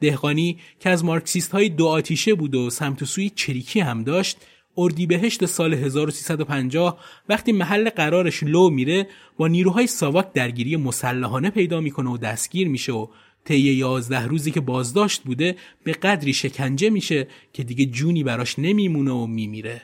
دهقانی 0.00 0.58
که 0.80 0.90
از 0.90 1.04
مارکسیست 1.04 1.52
های 1.52 1.68
دو 1.68 1.86
آتیشه 1.86 2.34
بود 2.34 2.54
و 2.54 2.70
سمت 2.70 3.04
سوی 3.04 3.30
چریکی 3.30 3.80
هم 3.80 4.04
داشت 4.04 4.38
اردیبهشت 4.76 5.46
سال 5.46 5.74
1350 5.74 6.98
وقتی 7.28 7.52
محل 7.52 7.90
قرارش 7.90 8.42
لو 8.42 8.70
میره 8.70 9.08
با 9.36 9.48
نیروهای 9.48 9.86
ساواک 9.86 10.32
درگیری 10.32 10.76
مسلحانه 10.76 11.50
پیدا 11.50 11.80
می‌کنه 11.80 12.10
و 12.10 12.16
دستگیر 12.16 12.68
میشه 12.68 12.92
و 12.92 13.06
طی 13.44 13.58
یازده 13.58 14.26
روزی 14.26 14.50
که 14.50 14.60
بازداشت 14.60 15.22
بوده 15.22 15.56
به 15.84 15.92
قدری 15.92 16.32
شکنجه 16.32 16.90
میشه 16.90 17.28
که 17.52 17.64
دیگه 17.64 17.86
جونی 17.86 18.24
براش 18.24 18.58
نمیمونه 18.58 19.10
و 19.10 19.26
میمیره. 19.26 19.82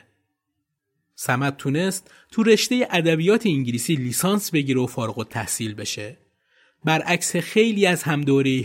سمت 1.15 1.57
تونست 1.57 2.11
تو 2.31 2.43
رشته 2.43 2.87
ادبیات 2.91 3.45
انگلیسی 3.45 3.95
لیسانس 3.95 4.51
بگیره 4.51 4.81
و 4.81 4.87
فارغ 4.87 5.19
التحصیل 5.19 5.73
بشه. 5.73 6.17
برعکس 6.85 7.35
خیلی 7.35 7.85
از 7.85 8.03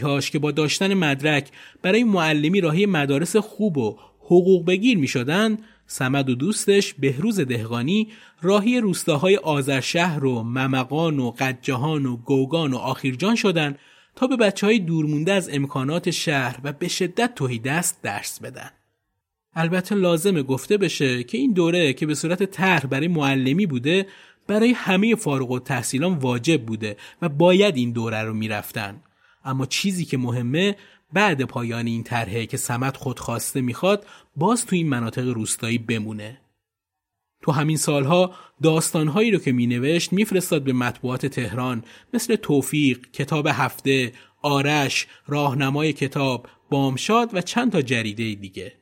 هاش 0.02 0.31
که 0.31 0.38
با 0.38 0.50
داشتن 0.50 0.94
مدرک 0.94 1.48
برای 1.83 2.05
معلمی 2.05 2.61
راهی 2.61 2.87
مدارس 2.87 3.37
خوب 3.37 3.78
و 3.78 3.98
حقوق 4.20 4.66
بگیر 4.66 4.98
می 4.98 5.09
شدن 5.09 5.59
سمد 5.87 6.31
و 6.31 6.35
دوستش 6.35 6.94
بهروز 6.94 7.40
دهقانی 7.40 8.09
راهی 8.42 8.81
روستاهای 8.81 9.37
آذرشهر 9.37 10.24
و 10.24 10.42
ممقان 10.42 11.18
و 11.18 11.31
قجهان 11.31 12.07
و 12.07 12.16
گوگان 12.16 12.72
و 12.72 12.76
آخیرجان 12.76 13.35
شدن 13.37 13.76
تا 14.16 14.27
به 14.27 14.37
بچه 14.37 14.66
های 14.66 14.79
دورمونده 14.79 15.33
از 15.33 15.51
امکانات 15.53 16.11
شهر 16.11 16.61
و 16.64 16.72
به 16.72 16.88
شدت 16.88 17.35
توهی 17.35 17.59
دست 17.59 18.03
درس 18.03 18.40
بدن. 18.40 18.70
البته 19.55 19.94
لازمه 19.94 20.42
گفته 20.42 20.77
بشه 20.77 21.25
که 21.25 21.38
این 21.38 21.53
دوره 21.53 21.92
که 21.92 22.07
به 22.07 22.14
صورت 22.14 22.42
طرح 22.42 22.87
برای 22.87 23.09
معلمی 23.09 23.66
بوده 23.66 24.07
برای 24.46 24.72
همه 24.72 25.14
فارغ 25.14 25.51
و 25.51 25.59
تحصیلان 25.59 26.14
واجب 26.14 26.66
بوده 26.66 26.96
و 27.22 27.29
باید 27.29 27.77
این 27.77 27.92
دوره 27.92 28.22
رو 28.22 28.35
می‌رفتن. 28.35 29.01
اما 29.44 29.66
چیزی 29.66 30.05
که 30.05 30.18
مهمه 30.18 30.77
بعد 31.12 31.42
پایان 31.42 31.87
این 31.87 32.03
طرحه 32.03 32.46
که 32.46 32.57
سمت 32.57 32.96
خودخواسته 32.96 33.61
می‌خواد 33.61 34.07
باز 34.37 34.66
تو 34.66 34.77
این 34.77 34.88
مناطق 34.88 35.29
روستایی 35.29 35.79
بمونه. 35.79 36.41
تو 37.42 37.52
همین 37.52 37.76
سالها 37.76 38.35
داستانهایی 38.62 39.31
رو 39.31 39.38
که 39.38 39.52
مینوشت 39.52 40.12
میفرستاد 40.12 40.62
به 40.62 40.72
مطبوعات 40.72 41.26
تهران 41.26 41.85
مثل 42.14 42.37
توفیق، 42.37 43.11
کتاب 43.12 43.46
هفته، 43.46 44.12
آرش، 44.42 45.07
راهنمای 45.26 45.92
کتاب، 45.92 46.48
بامشاد 46.70 47.31
و 47.33 47.40
چند 47.40 47.72
تا 47.72 47.83
جریده 47.83 48.35
دیگه. 48.35 48.72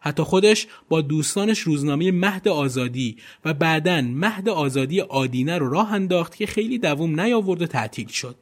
حتی 0.00 0.22
خودش 0.22 0.66
با 0.88 1.00
دوستانش 1.00 1.60
روزنامه 1.60 2.12
مهد 2.12 2.48
آزادی 2.48 3.16
و 3.44 3.54
بعدا 3.54 4.00
مهد 4.00 4.48
آزادی 4.48 5.00
آدینه 5.00 5.58
رو 5.58 5.70
راه 5.70 5.92
انداخت 5.92 6.36
که 6.36 6.46
خیلی 6.46 6.78
دووم 6.78 7.20
نیاورد 7.20 7.62
و 7.62 7.66
تعطیل 7.66 8.08
شد. 8.08 8.36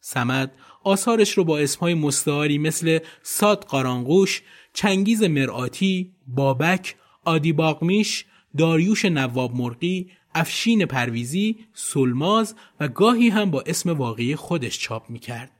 سمد 0.00 0.52
آثارش 0.84 1.32
رو 1.38 1.44
با 1.44 1.58
اسمهای 1.58 1.94
مستعاری 1.94 2.58
مثل 2.58 2.98
ساد 3.22 3.64
قارانگوش، 3.64 4.42
چنگیز 4.72 5.22
مرآتی، 5.22 6.12
بابک، 6.26 6.96
آدی 7.24 7.52
باقمیش، 7.52 8.24
داریوش 8.58 9.04
نواب 9.04 9.56
مرقی، 9.56 10.10
افشین 10.34 10.86
پرویزی، 10.86 11.58
سلماز 11.74 12.54
و 12.80 12.88
گاهی 12.88 13.28
هم 13.28 13.50
با 13.50 13.60
اسم 13.66 13.90
واقعی 13.90 14.36
خودش 14.36 14.78
چاپ 14.78 15.10
می‌کرد. 15.10 15.50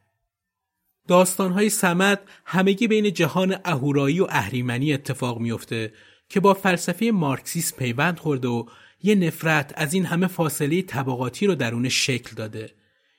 داستانهای 1.09 1.71
سمت 1.71 2.21
همگی 2.45 2.89
بین 2.89 3.13
جهان 3.13 3.57
اهورایی 3.65 4.21
و 4.21 4.27
اهریمنی 4.31 4.93
اتفاق 4.93 5.39
میافته 5.39 5.93
که 6.29 6.41
با 6.41 6.55
فلسفه 6.55 7.11
مارکسیس 7.11 7.75
پیوند 7.75 8.19
خورده 8.19 8.49
و 8.49 8.65
یه 9.03 9.15
نفرت 9.15 9.73
از 9.77 9.95
این 9.95 10.07
همه 10.07 10.27
فاصله 10.27 10.83
طبقاتی 10.83 11.47
رو 11.47 11.55
درون 11.55 11.89
شکل 11.89 12.37
داده. 12.37 12.71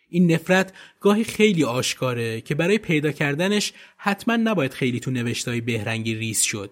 این 0.10 0.32
نفرت 0.32 0.74
گاهی 1.00 1.24
خیلی 1.24 1.64
آشکاره 1.64 2.42
که 2.42 2.56
برای 2.56 2.78
پیدا 2.78 3.12
کردنش 3.12 3.74
حتما 3.98 4.36
نباید 4.36 4.74
خیلی 4.74 5.00
تو 5.00 5.12
نوشتای 5.12 5.62
بهرنگی 5.62 6.16
ریز 6.16 6.42
شد. 6.42 6.72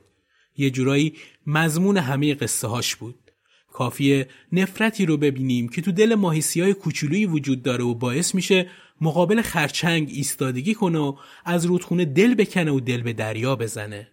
یه 0.58 0.70
جورایی 0.70 1.14
مضمون 1.48 1.98
همه 1.98 2.34
قصه 2.34 2.68
هاش 2.68 2.96
بود. 2.96 3.32
کافیه 3.74 4.28
نفرتی 4.52 5.06
رو 5.06 5.18
ببینیم 5.18 5.70
که 5.70 5.82
تو 5.82 5.92
دل 5.92 6.16
ماهیسی 6.16 6.62
های 6.62 6.74
کوچولویی 6.74 7.26
وجود 7.26 7.64
داره 7.64 7.84
و 7.84 7.94
باعث 7.94 8.36
میشه 8.36 8.70
مقابل 9.02 9.42
خرچنگ 9.42 10.10
ایستادگی 10.12 10.74
کنه 10.74 11.00
و 11.00 11.16
از 11.46 11.66
رودخونه 11.66 12.06
دل 12.06 12.36
بکنه 12.36 12.72
و 12.72 12.80
دل 12.80 13.02
به 13.02 13.14
دریا 13.14 13.56
بزنه. 13.56 14.08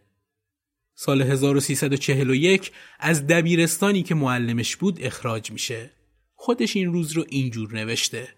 سال 0.94 1.22
1341 1.22 2.72
از 2.98 3.26
دبیرستانی 3.26 4.02
که 4.02 4.14
معلمش 4.14 4.76
بود 4.76 4.98
اخراج 5.02 5.50
میشه. 5.50 5.90
خودش 6.34 6.76
این 6.76 6.92
روز 6.92 7.12
رو 7.12 7.24
اینجور 7.28 7.74
نوشته. 7.74 8.28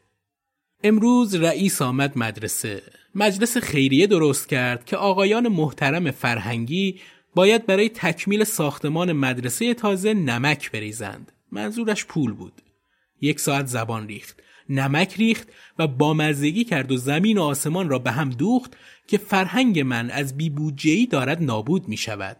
امروز 0.82 1.34
رئیس 1.34 1.82
آمد 1.82 2.18
مدرسه. 2.18 2.82
مجلس 3.14 3.56
خیریه 3.56 4.06
درست 4.06 4.48
کرد 4.48 4.84
که 4.84 4.96
آقایان 4.96 5.48
محترم 5.48 6.10
فرهنگی 6.10 7.00
باید 7.34 7.66
برای 7.66 7.88
تکمیل 7.88 8.44
ساختمان 8.44 9.12
مدرسه 9.12 9.74
تازه 9.74 10.14
نمک 10.14 10.70
بریزند. 10.70 11.32
منظورش 11.52 12.04
پول 12.04 12.32
بود. 12.32 12.62
یک 13.20 13.40
ساعت 13.40 13.66
زبان 13.66 14.08
ریخت. 14.08 14.42
نمک 14.68 15.14
ریخت 15.14 15.48
و 15.78 15.86
بامزگی 15.86 16.64
کرد 16.64 16.92
و 16.92 16.96
زمین 16.96 17.38
و 17.38 17.42
آسمان 17.42 17.88
را 17.88 17.98
به 17.98 18.10
هم 18.10 18.30
دوخت 18.30 18.76
که 19.06 19.18
فرهنگ 19.18 19.80
من 19.80 20.10
از 20.10 20.36
بیبوجهی 20.36 21.06
دارد 21.06 21.42
نابود 21.42 21.88
می 21.88 21.96
شود. 21.96 22.36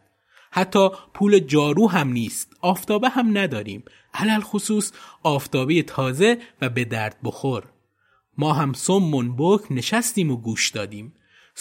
حتی 0.51 0.89
پول 1.15 1.39
جارو 1.39 1.91
هم 1.91 2.09
نیست. 2.09 2.57
آفتابه 2.61 3.09
هم 3.09 3.39
نداریم. 3.39 3.85
علل 4.15 4.41
خصوص 4.41 4.93
آفتابه 5.23 5.83
تازه 5.83 6.39
و 6.61 6.69
به 6.69 6.85
درد 6.85 7.17
بخور. 7.25 7.65
ما 8.39 8.53
هم 8.53 8.73
سمون 8.73 9.37
بک 9.39 9.61
نشستیم 9.71 10.31
و 10.31 10.37
گوش 10.37 10.71
دادیم. 10.71 11.13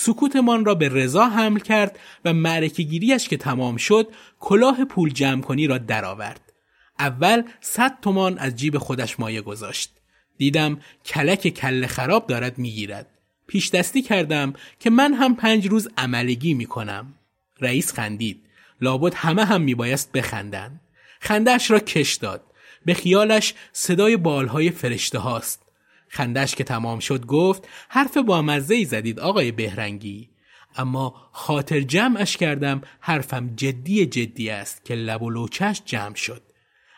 سکوتمان 0.01 0.65
را 0.65 0.75
به 0.75 0.89
رضا 0.89 1.25
حمل 1.25 1.59
کرد 1.59 1.99
و 2.25 2.33
معرکه 2.33 2.83
گیریش 2.83 3.27
که 3.27 3.37
تمام 3.37 3.77
شد 3.77 4.07
کلاه 4.39 4.85
پول 4.85 5.09
جمع 5.09 5.41
کنی 5.41 5.67
را 5.67 5.77
درآورد. 5.77 6.53
اول 6.99 7.43
صد 7.61 7.97
تومان 8.01 8.37
از 8.37 8.55
جیب 8.55 8.77
خودش 8.77 9.19
مایه 9.19 9.41
گذاشت. 9.41 9.91
دیدم 10.37 10.79
کلک 11.05 11.47
کل 11.47 11.85
خراب 11.85 12.27
دارد 12.27 12.57
می‌گیرد. 12.57 13.07
پیش 13.47 13.69
دستی 13.69 14.01
کردم 14.01 14.53
که 14.79 14.89
من 14.89 15.13
هم 15.13 15.35
پنج 15.35 15.67
روز 15.67 15.87
عملگی 15.97 16.53
می 16.53 16.65
کنم. 16.65 17.13
رئیس 17.61 17.93
خندید. 17.93 18.41
لابد 18.81 19.13
همه 19.13 19.45
هم 19.45 19.61
میبایست 19.61 20.11
بخندند. 20.11 20.81
خندش 21.19 21.71
را 21.71 21.79
کش 21.79 22.15
داد. 22.15 22.43
به 22.85 22.93
خیالش 22.93 23.53
صدای 23.71 24.17
بالهای 24.17 24.71
فرشته 24.71 25.19
هاست. 25.19 25.68
خندش 26.09 26.55
که 26.55 26.63
تمام 26.63 26.99
شد 26.99 27.25
گفت 27.25 27.67
حرف 27.89 28.17
با 28.17 28.41
مزه 28.41 28.75
ای 28.75 28.85
زدید 28.85 29.19
آقای 29.19 29.51
بهرنگی. 29.51 30.29
اما 30.75 31.29
خاطر 31.31 31.81
جمعش 31.81 32.37
کردم 32.37 32.81
حرفم 32.99 33.55
جدی 33.55 34.05
جدی 34.05 34.49
است 34.49 34.85
که 34.85 34.95
لب 34.95 35.21
و 35.21 35.29
لوچش 35.29 35.81
جمع 35.85 36.15
شد. 36.15 36.41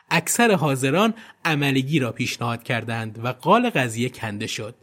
اکثر 0.10 0.52
حاضران 0.52 1.14
عملگی 1.46 2.00
را 2.00 2.12
پیشنهاد 2.12 2.64
کردند 2.64 3.26
و 3.26 3.28
قال 3.28 3.70
قضیه 3.70 4.10
کنده 4.10 4.48
شد. 4.48 4.76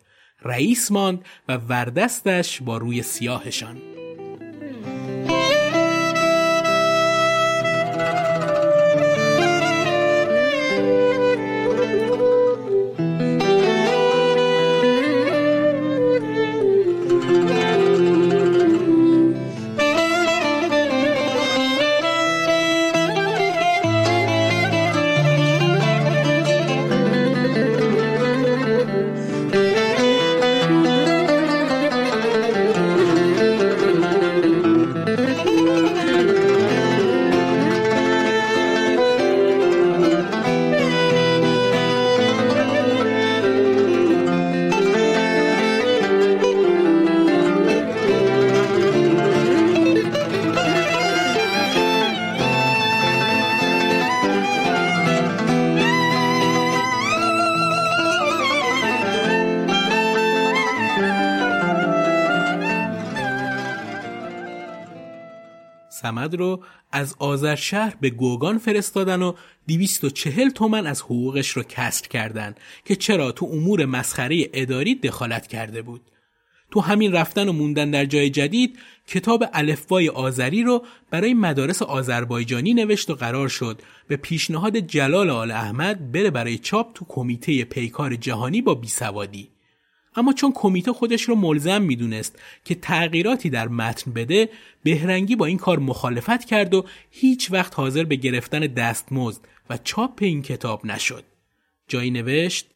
رئیس 0.43 0.93
ماند 0.93 1.25
و 1.49 1.57
وردستش 1.57 2.63
با 2.63 2.77
روی 2.77 3.03
سیاهشان. 3.03 3.81
سمد 66.29 66.41
رو 66.41 66.63
از 66.93 67.15
آذر 67.19 67.55
شهر 67.55 67.95
به 68.01 68.11
گوگان 68.11 68.59
فرستادن 68.59 69.23
و 69.23 69.33
240 69.69 70.51
تومن 70.51 70.87
از 70.87 71.03
حقوقش 71.03 71.51
رو 71.51 71.63
کسر 71.63 72.09
کردن 72.09 72.55
که 72.85 72.97
چرا 72.97 73.33
تو 73.33 73.47
امور 73.47 73.85
مسخره 73.85 74.51
اداری 74.53 74.95
دخالت 74.95 75.47
کرده 75.47 75.83
بود. 75.83 76.01
تو 76.71 76.81
همین 76.81 77.13
رفتن 77.13 77.49
و 77.49 77.53
موندن 77.53 77.91
در 77.91 78.05
جای 78.05 78.31
جدید 78.31 78.79
کتاب 79.07 79.45
الفبای 79.53 80.09
آذری 80.09 80.63
رو 80.63 80.85
برای 81.11 81.35
مدارس 81.35 81.83
آذربایجانی 81.83 82.75
نوشت 82.75 83.11
و 83.11 83.15
قرار 83.15 83.49
شد 83.49 83.83
به 84.09 84.17
پیشنهاد 84.17 84.77
جلال 84.77 85.31
آل 85.31 85.51
احمد 85.51 86.13
بره 86.13 86.31
برای 86.31 86.59
چاپ 86.59 86.95
تو 86.95 87.05
کمیته 87.09 87.65
پیکار 87.65 88.17
جهانی 88.17 88.63
با 88.63 88.75
بیسوادی. 88.75 89.49
اما 90.19 90.33
چون 90.33 90.53
کمیته 90.55 90.93
خودش 90.93 91.23
رو 91.23 91.35
ملزم 91.35 91.83
می‌دونست 91.83 92.39
که 92.65 92.75
تغییراتی 92.75 93.51
در 93.51 93.69
متن 93.69 94.13
بده 94.13 94.49
بهرنگی 94.83 95.37
با 95.37 95.47
این 95.47 95.59
کار 95.59 95.79
مخالفت 95.79 96.45
کرد 96.45 96.75
و 96.75 96.85
هیچ 97.11 97.53
وقت 97.53 97.75
حاضر 97.75 98.05
به 98.05 98.17
گرفتن 98.17 98.61
دستمزد 98.61 99.41
و 99.71 99.79
چاپ 99.85 100.19
این 100.21 100.43
کتاب 100.43 100.87
نشد 100.87 101.25
جایی 101.89 102.11
نوشت 102.11 102.67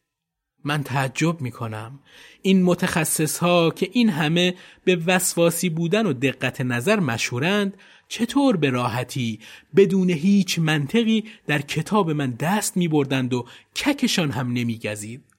من 0.63 0.83
تعجب 0.83 1.41
می 1.41 1.51
کنم 1.51 1.99
این 2.41 2.63
متخصص 2.63 3.37
ها 3.37 3.69
که 3.69 3.89
این 3.93 4.09
همه 4.09 4.53
به 4.83 4.95
وسواسی 4.95 5.69
بودن 5.69 6.05
و 6.05 6.13
دقت 6.13 6.61
نظر 6.61 6.99
مشهورند 6.99 7.77
چطور 8.07 8.57
به 8.57 8.69
راحتی 8.69 9.39
بدون 9.75 10.09
هیچ 10.09 10.59
منطقی 10.59 11.23
در 11.47 11.61
کتاب 11.61 12.11
من 12.11 12.31
دست 12.31 12.77
می 12.77 12.87
بردند 12.87 13.33
و 13.33 13.45
ککشان 13.75 14.31
هم 14.31 14.53
نمی 14.53 14.79
گزید. 14.79 15.32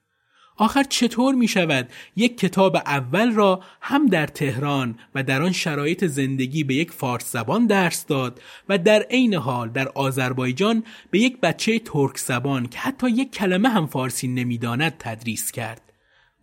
آخر 0.57 0.83
چطور 0.83 1.35
می 1.35 1.49
شود 1.49 1.89
یک 2.17 2.39
کتاب 2.39 2.77
اول 2.77 3.33
را 3.33 3.61
هم 3.81 4.07
در 4.07 4.27
تهران 4.27 4.99
و 5.15 5.23
در 5.23 5.43
آن 5.43 5.53
شرایط 5.53 6.05
زندگی 6.05 6.65
به 6.65 6.75
یک 6.75 6.93
فارس 6.93 7.33
زبان 7.33 7.67
درس 7.67 8.07
داد 8.07 8.41
و 8.69 8.79
در 8.79 9.03
عین 9.03 9.35
حال 9.35 9.69
در 9.69 9.89
آذربایجان 9.89 10.85
به 11.11 11.19
یک 11.19 11.41
بچه 11.41 11.79
ترک 11.79 12.19
زبان 12.19 12.67
که 12.67 12.79
حتی 12.79 13.11
یک 13.11 13.33
کلمه 13.33 13.69
هم 13.69 13.87
فارسی 13.87 14.29
نمی‌داند 14.29 14.95
تدریس 14.99 15.53
کرد. 15.53 15.81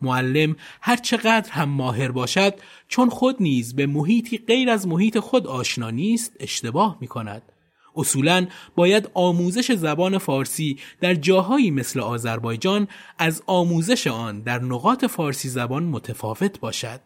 معلم 0.02 0.56
هر 0.82 0.95
چقدر 0.95 1.52
هم 1.52 1.69
ماهر 1.69 2.12
باشد 2.12 2.54
چون 2.88 3.10
خود 3.10 3.36
نیز 3.39 3.76
به 3.76 3.86
محیطی 3.86 4.38
غیر 4.38 4.69
از 4.69 4.88
محیط 4.88 5.19
خود 5.19 5.47
آشنا 5.47 5.89
نیست 5.89 6.34
اشتباه 6.39 6.97
می 7.02 7.08
کند 7.08 7.52
اصولا 7.95 8.47
باید 8.75 9.10
آموزش 9.13 9.71
زبان 9.71 10.17
فارسی 10.17 10.77
در 11.01 11.13
جاهایی 11.13 11.71
مثل 11.71 11.99
آذربایجان 11.99 12.88
از 13.17 13.43
آموزش 13.45 14.08
آن 14.08 14.41
در 14.41 14.60
نقاط 14.60 15.06
فارسی 15.06 15.49
زبان 15.49 15.84
متفاوت 15.84 16.60
باشد. 16.60 17.01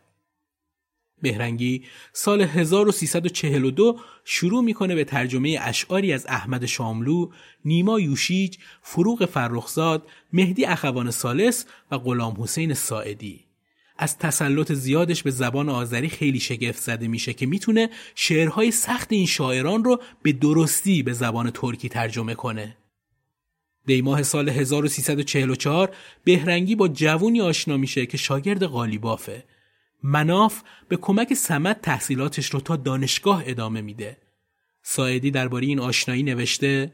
بهرنگی 1.22 1.84
سال 2.14 2.42
1342 2.42 4.00
شروع 4.26 4.64
می‌کنه 4.64 4.96
به 4.96 5.04
ترجمه 5.04 5.58
اشعاری 5.62 6.14
از 6.14 6.26
احمد 6.30 6.66
شاملو، 6.66 7.32
نیما 7.66 8.00
یوشیج، 8.00 8.58
فروغ 8.82 9.26
فرخزاد، 9.26 10.08
مهدی 10.34 10.66
اخوان 10.66 11.12
سالس 11.12 11.66
و 11.92 11.98
غلام 11.98 12.44
حسین 12.44 12.74
ساعدی. 12.74 13.45
از 13.98 14.18
تسلط 14.18 14.72
زیادش 14.72 15.24
به 15.24 15.32
زبان 15.32 15.70
آذری 15.70 16.10
خیلی 16.10 16.40
شگفت 16.40 16.82
زده 16.82 17.08
میشه 17.08 17.34
که 17.34 17.46
می‌تونه 17.46 17.90
شعرهای 18.16 18.72
سخت 18.72 19.14
این 19.14 19.26
شاعران 19.26 19.84
رو 19.84 20.02
به 20.24 20.32
درستی 20.32 21.04
به 21.04 21.14
زبان 21.14 21.52
ترکی 21.52 21.90
ترجمه 21.90 22.36
کنه. 22.36 22.78
دیماه 23.86 24.24
سال 24.24 24.50
1344 24.50 25.96
بهرنگی 26.24 26.76
با 26.76 26.88
جوونی 26.88 27.42
آشنا 27.42 27.78
میشه 27.78 28.06
که 28.06 28.18
شاگرد 28.18 28.66
غالیبافه. 28.66 29.44
مناف 30.04 30.62
به 30.88 30.98
کمک 30.98 31.34
سمت 31.34 31.82
تحصیلاتش 31.82 32.50
رو 32.50 32.60
تا 32.60 32.76
دانشگاه 32.76 33.44
ادامه 33.46 33.82
میده. 33.82 34.18
ساعدی 34.84 35.32
درباره 35.32 35.66
این 35.66 35.80
آشنایی 35.80 36.24
نوشته 36.24 36.94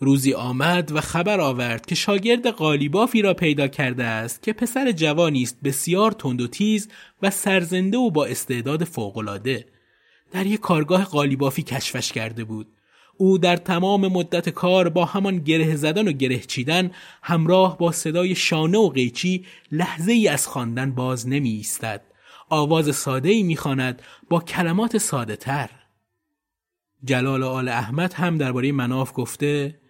روزی 0.00 0.34
آمد 0.34 0.92
و 0.92 1.00
خبر 1.00 1.40
آورد 1.40 1.86
که 1.86 1.94
شاگرد 1.94 2.46
قالیبافی 2.46 3.22
را 3.22 3.34
پیدا 3.34 3.68
کرده 3.68 4.04
است 4.04 4.42
که 4.42 4.52
پسر 4.52 4.92
جوانی 4.92 5.42
است 5.42 5.58
بسیار 5.64 6.12
تند 6.12 6.40
و 6.40 6.46
تیز 6.46 6.88
و 7.22 7.30
سرزنده 7.30 7.98
و 7.98 8.10
با 8.10 8.26
استعداد 8.26 8.84
فوقالعاده 8.84 9.66
در 10.32 10.46
یک 10.46 10.60
کارگاه 10.60 11.04
قالیبافی 11.04 11.62
کشفش 11.62 12.12
کرده 12.12 12.44
بود 12.44 12.66
او 13.16 13.38
در 13.38 13.56
تمام 13.56 14.08
مدت 14.08 14.48
کار 14.48 14.88
با 14.88 15.04
همان 15.04 15.38
گره 15.38 15.76
زدن 15.76 16.08
و 16.08 16.12
گره 16.12 16.38
چیدن 16.38 16.90
همراه 17.22 17.78
با 17.78 17.92
صدای 17.92 18.34
شانه 18.34 18.78
و 18.78 18.88
قیچی 18.88 19.46
لحظه 19.72 20.12
ای 20.12 20.28
از 20.28 20.46
خواندن 20.46 20.92
باز 20.92 21.28
نمی 21.28 21.50
ایستد. 21.50 22.02
آواز 22.48 22.96
ساده 22.96 23.28
ای 23.28 23.42
می 23.42 23.58
با 24.30 24.40
کلمات 24.40 24.98
ساده 24.98 25.36
تر. 25.36 25.70
جلال 27.04 27.42
آل 27.42 27.68
احمد 27.68 28.12
هم 28.12 28.38
درباره 28.38 28.72
مناف 28.72 29.12
گفته 29.14 29.80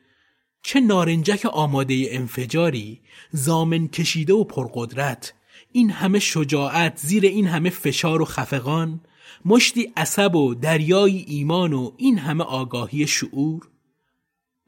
چه 0.66 0.80
نارنجک 0.80 1.46
آماده 1.52 2.06
انفجاری 2.10 3.00
زامن 3.30 3.88
کشیده 3.88 4.32
و 4.32 4.44
پرقدرت 4.44 5.34
این 5.72 5.90
همه 5.90 6.18
شجاعت 6.18 6.98
زیر 6.98 7.24
این 7.24 7.46
همه 7.46 7.70
فشار 7.70 8.22
و 8.22 8.24
خفقان 8.24 9.00
مشتی 9.44 9.92
عصب 9.96 10.34
و 10.34 10.54
دریای 10.54 11.24
ایمان 11.28 11.72
و 11.72 11.92
این 11.96 12.18
همه 12.18 12.44
آگاهی 12.44 13.06
شعور؟ 13.06 13.68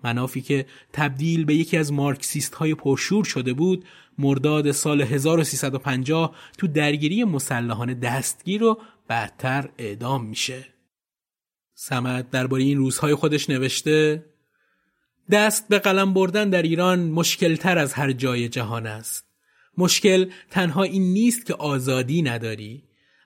منافی 0.04 0.40
که 0.40 0.66
تبدیل 0.92 1.44
به 1.44 1.54
یکی 1.54 1.76
از 1.76 1.92
مارکسیست 1.92 2.54
های 2.54 2.74
پرشور 2.74 3.24
شده 3.24 3.52
بود 3.52 3.84
مرداد 4.18 4.72
سال 4.72 5.02
1350 5.02 6.34
تو 6.58 6.66
درگیری 6.66 7.24
مسلحانه 7.24 7.94
دستگیر 7.94 8.64
و 8.64 8.78
بعدتر 9.08 9.68
اعدام 9.78 10.24
میشه. 10.24 10.66
سمت 11.74 12.30
درباره 12.30 12.62
این 12.62 12.78
روزهای 12.78 13.14
خودش 13.14 13.50
نوشته 13.50 14.24
دست 15.30 15.68
به 15.68 15.78
قلم 15.78 16.14
بردن 16.14 16.50
در 16.50 16.62
ایران 16.62 17.00
مشکل 17.00 17.56
تر 17.56 17.78
از 17.78 17.92
هر 17.92 18.12
جای 18.12 18.48
جهان 18.48 18.86
است. 18.86 19.24
مشکل 19.78 20.30
تنها 20.50 20.82
این 20.82 21.02
نیست 21.02 21.46
که 21.46 21.54
آزادی 21.54 22.22
نداری. 22.22 22.82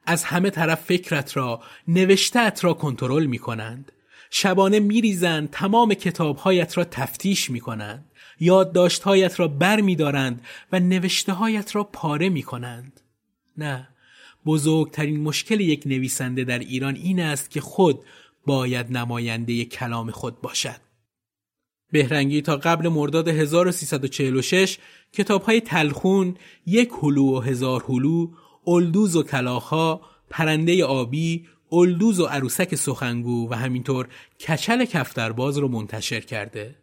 از 0.06 0.24
همه 0.24 0.50
طرف 0.50 0.84
فکرت 0.84 1.36
را 1.36 1.62
نوشتت 1.88 2.64
را 2.64 2.74
کنترل 2.74 3.26
می 3.26 3.38
کنند. 3.38 3.92
شبانه 4.30 4.80
می 4.80 5.00
ریزند 5.00 5.50
تمام 5.50 5.94
کتابهایت 5.94 6.78
را 6.78 6.84
تفتیش 6.84 7.50
می 7.50 7.60
کنند. 7.60 8.10
یادداشتهایت 8.40 9.40
را 9.40 9.48
بر 9.48 9.80
می 9.80 9.96
دارند 9.96 10.42
و 10.72 10.80
نوشته 10.80 11.32
هایت 11.32 11.76
را 11.76 11.84
پاره 11.84 12.28
می 12.28 12.42
کنند. 12.42 13.00
نه 13.56 13.88
بزرگترین 14.46 15.20
مشکل 15.20 15.60
یک 15.60 15.82
نویسنده 15.86 16.44
در 16.44 16.58
ایران 16.58 16.94
این 16.94 17.20
است 17.20 17.50
که 17.50 17.60
خود 17.60 18.04
باید 18.46 18.96
نماینده 18.96 19.64
کلام 19.64 20.10
خود 20.10 20.40
باشد. 20.40 20.91
بهرنگی 21.92 22.42
تا 22.42 22.56
قبل 22.56 22.88
مرداد 22.88 23.28
1346 23.28 24.78
کتاب 25.12 25.42
های 25.42 25.60
تلخون 25.60 26.36
یک 26.66 26.90
هلو 27.02 27.36
و 27.36 27.40
هزار 27.40 27.84
هلو، 27.88 28.30
الدوز 28.66 29.16
و 29.16 29.22
کلاخا، 29.22 30.00
پرنده 30.30 30.84
آبی، 30.84 31.46
الدوز 31.72 32.20
و 32.20 32.26
عروسک 32.26 32.74
سخنگو 32.74 33.50
و 33.50 33.54
همینطور 33.54 34.08
کچل 34.40 34.84
کفترباز 34.84 35.58
رو 35.58 35.68
منتشر 35.68 36.20
کرده. 36.20 36.74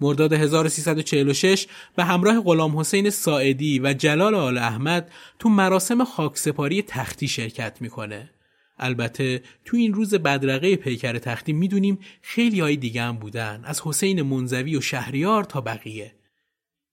مرداد 0.00 0.32
1346 0.32 1.66
به 1.96 2.04
همراه 2.04 2.40
غلام 2.40 2.78
حسین 2.78 3.10
ساعدی 3.10 3.78
و 3.78 3.92
جلال 3.92 4.34
آل 4.34 4.58
احمد 4.58 5.10
تو 5.38 5.48
مراسم 5.48 6.04
خاکسپاری 6.04 6.82
تختی 6.82 7.28
شرکت 7.28 7.76
می‌کنه. 7.80 8.30
البته 8.78 9.42
تو 9.64 9.76
این 9.76 9.94
روز 9.94 10.14
بدرقه 10.14 10.76
پیکر 10.76 11.18
تختی 11.18 11.52
می‌دونیم 11.52 11.98
خیلی 12.22 12.60
های 12.60 12.76
دیگه 12.76 13.02
هم 13.02 13.16
بودن 13.16 13.60
از 13.64 13.80
حسین 13.84 14.22
منزوی 14.22 14.76
و 14.76 14.80
شهریار 14.80 15.44
تا 15.44 15.60
بقیه. 15.60 16.14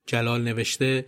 جلال 0.07 0.41
نوشته 0.41 1.05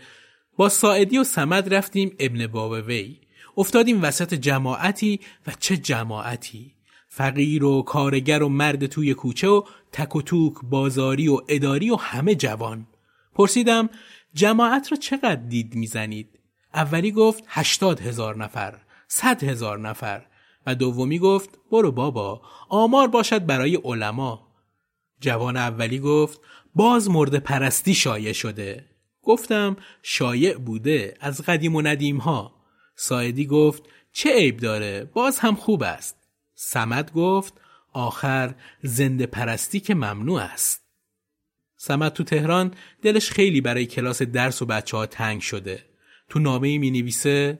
با 0.57 0.69
ساعدی 0.69 1.17
و 1.17 1.23
سمد 1.23 1.73
رفتیم 1.73 2.15
ابن 2.19 2.47
بابوی 2.47 3.17
افتادیم 3.57 4.03
وسط 4.03 4.33
جماعتی 4.33 5.19
و 5.47 5.51
چه 5.59 5.77
جماعتی؟ 5.77 6.73
فقیر 7.07 7.63
و 7.63 7.81
کارگر 7.81 8.43
و 8.43 8.49
مرد 8.49 8.85
توی 8.85 9.13
کوچه 9.13 9.47
و 9.47 9.63
تک 9.91 10.15
و 10.15 10.21
توک 10.21 10.53
بازاری 10.63 11.27
و 11.27 11.41
اداری 11.47 11.89
و 11.89 11.95
همه 11.95 12.35
جوان. 12.35 12.87
پرسیدم 13.33 13.89
جماعت 14.33 14.91
را 14.91 14.97
چقدر 14.97 15.35
دید 15.35 15.75
می‌زنید؟ 15.75 16.27
اولی 16.73 17.11
گفت 17.11 17.43
هشتاد 17.47 18.01
هزار 18.01 18.37
نفر 18.37 18.79
صد 19.07 19.43
هزار 19.43 19.79
نفر. 19.79 20.25
و 20.67 20.75
دومی 20.75 21.19
گفت 21.19 21.49
برو 21.71 21.91
بابا 21.91 22.41
آمار 22.69 23.07
باشد 23.07 23.45
برای 23.45 23.75
علما. 23.75 24.47
جوان 25.19 25.57
اولی 25.57 25.99
گفت 25.99 26.41
باز 26.75 27.09
مرد 27.09 27.35
پرستی 27.35 27.95
شایع 27.95 28.33
شده. 28.33 28.85
گفتم 29.21 29.77
شایع 30.01 30.57
بوده 30.57 31.13
از 31.19 31.41
قدیم 31.41 31.75
و 31.75 31.81
ندیم 31.81 32.17
ها 32.17 32.55
سایدی 32.95 33.45
گفت 33.45 33.83
چه 34.11 34.33
عیب 34.33 34.57
داره؟ 34.57 35.09
باز 35.13 35.39
هم 35.39 35.55
خوب 35.55 35.83
است. 35.83 36.15
سمت 36.55 37.13
گفت 37.13 37.53
آخر 37.93 38.55
زنده 38.83 39.25
پرستی 39.25 39.79
که 39.79 39.95
ممنوع 39.95 40.41
است. 40.41 40.83
سمت 41.77 42.13
تو 42.13 42.23
تهران 42.23 42.73
دلش 43.01 43.31
خیلی 43.31 43.61
برای 43.61 43.85
کلاس 43.85 44.21
درس 44.21 44.61
و 44.61 44.65
بچه 44.65 44.97
ها 44.97 45.05
تنگ 45.05 45.41
شده. 45.41 45.85
تو 46.29 46.39
نامه 46.39 46.77
می 46.77 46.91
نویسه 46.91 47.59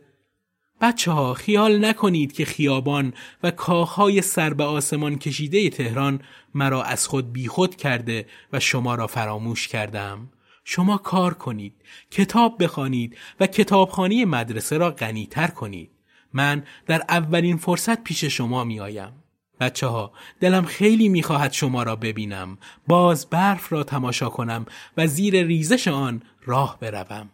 بچه 0.81 1.11
ها 1.11 1.33
خیال 1.33 1.85
نکنید 1.85 2.31
که 2.31 2.45
خیابان 2.45 3.13
و 3.43 3.51
کاخهای 3.51 4.21
سر 4.21 4.53
به 4.53 4.63
آسمان 4.63 5.17
کشیده 5.17 5.69
تهران 5.69 6.21
مرا 6.53 6.83
از 6.83 7.07
خود 7.07 7.33
بیخود 7.33 7.75
کرده 7.75 8.25
و 8.53 8.59
شما 8.59 8.95
را 8.95 9.07
فراموش 9.07 9.67
کردم. 9.67 10.29
شما 10.63 10.97
کار 10.97 11.33
کنید، 11.33 11.73
کتاب 12.11 12.63
بخوانید 12.63 13.17
و 13.39 13.47
کتابخانه 13.47 14.25
مدرسه 14.25 14.77
را 14.77 14.91
غنیتر 14.91 15.47
کنید. 15.47 15.91
من 16.33 16.63
در 16.85 17.03
اولین 17.09 17.57
فرصت 17.57 18.03
پیش 18.03 18.23
شما 18.23 18.63
می 18.63 18.79
آیم. 18.79 19.23
بچه 19.59 19.87
ها 19.87 20.11
دلم 20.39 20.65
خیلی 20.65 21.09
می‌خواهد 21.09 21.53
شما 21.53 21.83
را 21.83 21.95
ببینم 21.95 22.57
باز 22.87 23.29
برف 23.29 23.73
را 23.73 23.83
تماشا 23.83 24.29
کنم 24.29 24.65
و 24.97 25.07
زیر 25.07 25.43
ریزش 25.43 25.87
آن 25.87 26.21
راه 26.45 26.77
بروم 26.79 27.29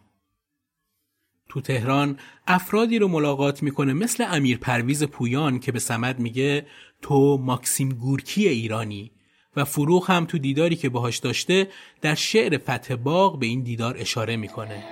تو 1.54 1.60
تهران 1.60 2.18
افرادی 2.46 2.98
رو 2.98 3.08
ملاقات 3.08 3.62
می‌کنه 3.62 3.92
مثل 3.92 4.24
امیر 4.30 4.58
پرویز 4.58 5.04
پویان 5.04 5.58
که 5.58 5.72
به 5.72 5.78
سمد 5.78 6.18
میگه 6.18 6.66
تو 7.02 7.38
ماکسیم 7.42 7.88
گورکی 7.88 8.48
ایرانی 8.48 9.10
و 9.56 9.64
فروغ 9.64 10.10
هم 10.10 10.24
تو 10.24 10.38
دیداری 10.38 10.76
که 10.76 10.88
باهاش 10.88 11.18
داشته 11.18 11.68
در 12.00 12.14
شعر 12.14 12.58
فتح 12.58 12.94
باغ 12.94 13.38
به 13.38 13.46
این 13.46 13.62
دیدار 13.62 13.96
اشاره 13.98 14.36
می‌کنه. 14.36 14.84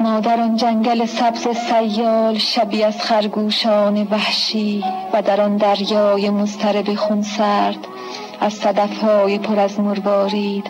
ما 0.00 0.20
در 0.20 0.40
آن 0.40 0.56
جنگل 0.56 1.06
سبز 1.06 1.48
سیال 1.56 2.38
شبی 2.38 2.82
از 2.82 3.02
خرگوشان 3.02 4.02
وحشی 4.02 4.84
و 5.12 5.22
در 5.22 5.40
آن 5.40 5.56
دریای 5.56 6.30
مضطرب 6.30 6.94
خونسرد 6.94 7.86
از 8.40 8.52
صدفهای 8.52 9.38
پر 9.38 9.58
از 9.58 9.80
مروارید 9.80 10.64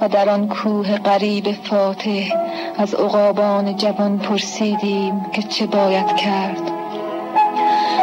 و 0.00 0.08
در 0.08 0.28
آن 0.28 0.48
کوه 0.48 0.98
غریب 0.98 1.52
فاتح 1.52 2.28
از 2.78 2.94
عقابان 2.94 3.76
جوان 3.76 4.18
پرسیدیم 4.18 5.26
که 5.32 5.42
چه 5.42 5.66
باید 5.66 6.16
کرد. 6.16 6.70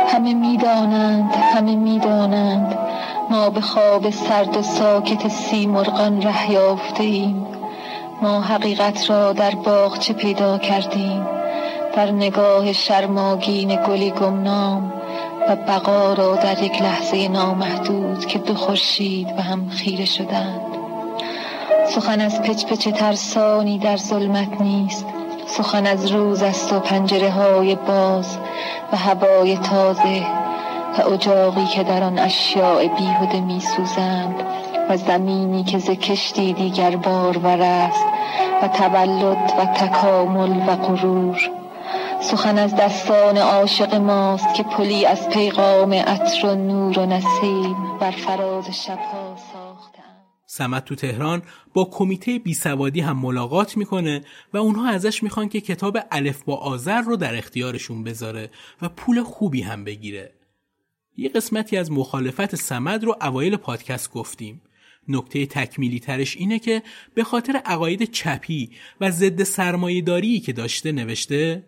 همه 0.07 0.33
می‌دانند 0.33 1.35
همه 1.35 1.75
می‌دانند 1.75 2.77
ما 3.29 3.49
به 3.49 3.61
خواب 3.61 4.09
سرد 4.09 4.57
و 4.57 4.61
ساکت 4.61 5.27
سیمرغان 5.27 6.21
ره 6.21 6.51
یافته 6.51 7.03
ایم 7.03 7.47
ما 8.21 8.41
حقیقت 8.41 9.09
را 9.09 9.33
در 9.33 9.51
باغچه 9.51 10.13
پیدا 10.13 10.57
کردیم؟ 10.57 11.27
در 11.95 12.11
نگاه 12.11 12.73
شرماگین 12.73 13.79
گلی 13.87 14.11
گمنام 14.11 14.93
و 15.49 15.55
بقا 15.55 16.13
را 16.13 16.35
در 16.35 16.63
یک 16.63 16.81
لحظه 16.81 17.27
نامحدود 17.27 18.25
که 18.25 18.39
دو 18.39 18.53
خورشید 18.53 19.35
به 19.35 19.41
هم 19.41 19.69
خیره 19.69 20.05
شدند. 20.05 20.66
سخن 21.89 22.21
از 22.21 22.41
پچ 22.41 22.65
پچ 22.65 22.87
ترسانی 22.87 23.79
در 23.79 23.97
ظلمت 23.97 24.61
نیست. 24.61 25.05
سخن 25.47 25.85
از 25.85 26.11
روز 26.11 26.41
است 26.41 26.73
و 26.73 26.79
پنجره 26.79 27.31
های 27.31 27.75
باز 27.75 28.37
و 28.93 28.97
هوای 28.97 29.57
تازه 29.57 30.27
و 30.97 31.13
اجاقی 31.13 31.65
که 31.65 31.83
در 31.83 32.03
آن 32.03 32.19
اشیاء 32.19 32.87
بیهوده 32.87 33.39
می 33.39 33.59
سوزند 33.59 34.35
و 34.89 34.97
زمینی 34.97 35.63
که 35.63 35.77
ز 35.77 35.89
کشتی 35.89 36.53
دیگر 36.53 36.95
بار 36.95 37.37
است 37.61 38.05
و 38.63 38.67
تولد 38.67 39.53
و 39.59 39.65
تکامل 39.65 40.69
و 40.69 40.75
غرور. 40.75 41.51
سخن 42.19 42.57
از 42.57 42.75
دستان 42.75 43.37
عاشق 43.37 43.95
ماست 43.95 44.53
که 44.53 44.63
پلی 44.63 45.05
از 45.05 45.29
پیغام 45.29 45.93
عطر 45.93 46.47
و 46.47 46.55
نور 46.55 46.99
و 46.99 47.05
نسیم 47.05 47.75
بر 47.99 48.11
فراز 48.11 48.69
شبها 48.69 49.35
سمت 50.57 50.85
تو 50.85 50.95
تهران 50.95 51.41
با 51.73 51.85
کمیته 51.85 52.39
بیسوادی 52.39 52.99
هم 52.99 53.19
ملاقات 53.19 53.77
می‌کنه 53.77 54.21
و 54.53 54.57
اونها 54.57 54.89
ازش 54.89 55.23
می‌خوان 55.23 55.49
که 55.49 55.61
کتاب 55.61 55.97
الف 56.11 56.43
با 56.43 56.55
آذر 56.55 57.01
رو 57.01 57.15
در 57.15 57.37
اختیارشون 57.37 58.03
بذاره 58.03 58.49
و 58.81 58.89
پول 58.89 59.23
خوبی 59.23 59.61
هم 59.61 59.83
بگیره. 59.83 60.33
یه 61.17 61.29
قسمتی 61.29 61.77
از 61.77 61.91
مخالفت 61.91 62.55
سمد 62.55 63.03
رو 63.03 63.15
اوایل 63.21 63.55
پادکست 63.55 64.11
گفتیم. 64.11 64.61
نکته 65.07 65.45
تکمیلی 65.45 65.99
ترش 65.99 66.37
اینه 66.37 66.59
که 66.59 66.83
به 67.13 67.23
خاطر 67.23 67.61
عقاید 67.65 68.03
چپی 68.03 68.71
و 69.01 69.11
ضد 69.11 69.43
سرمایهداری 69.43 70.39
که 70.39 70.53
داشته 70.53 70.91
نوشته 70.91 71.63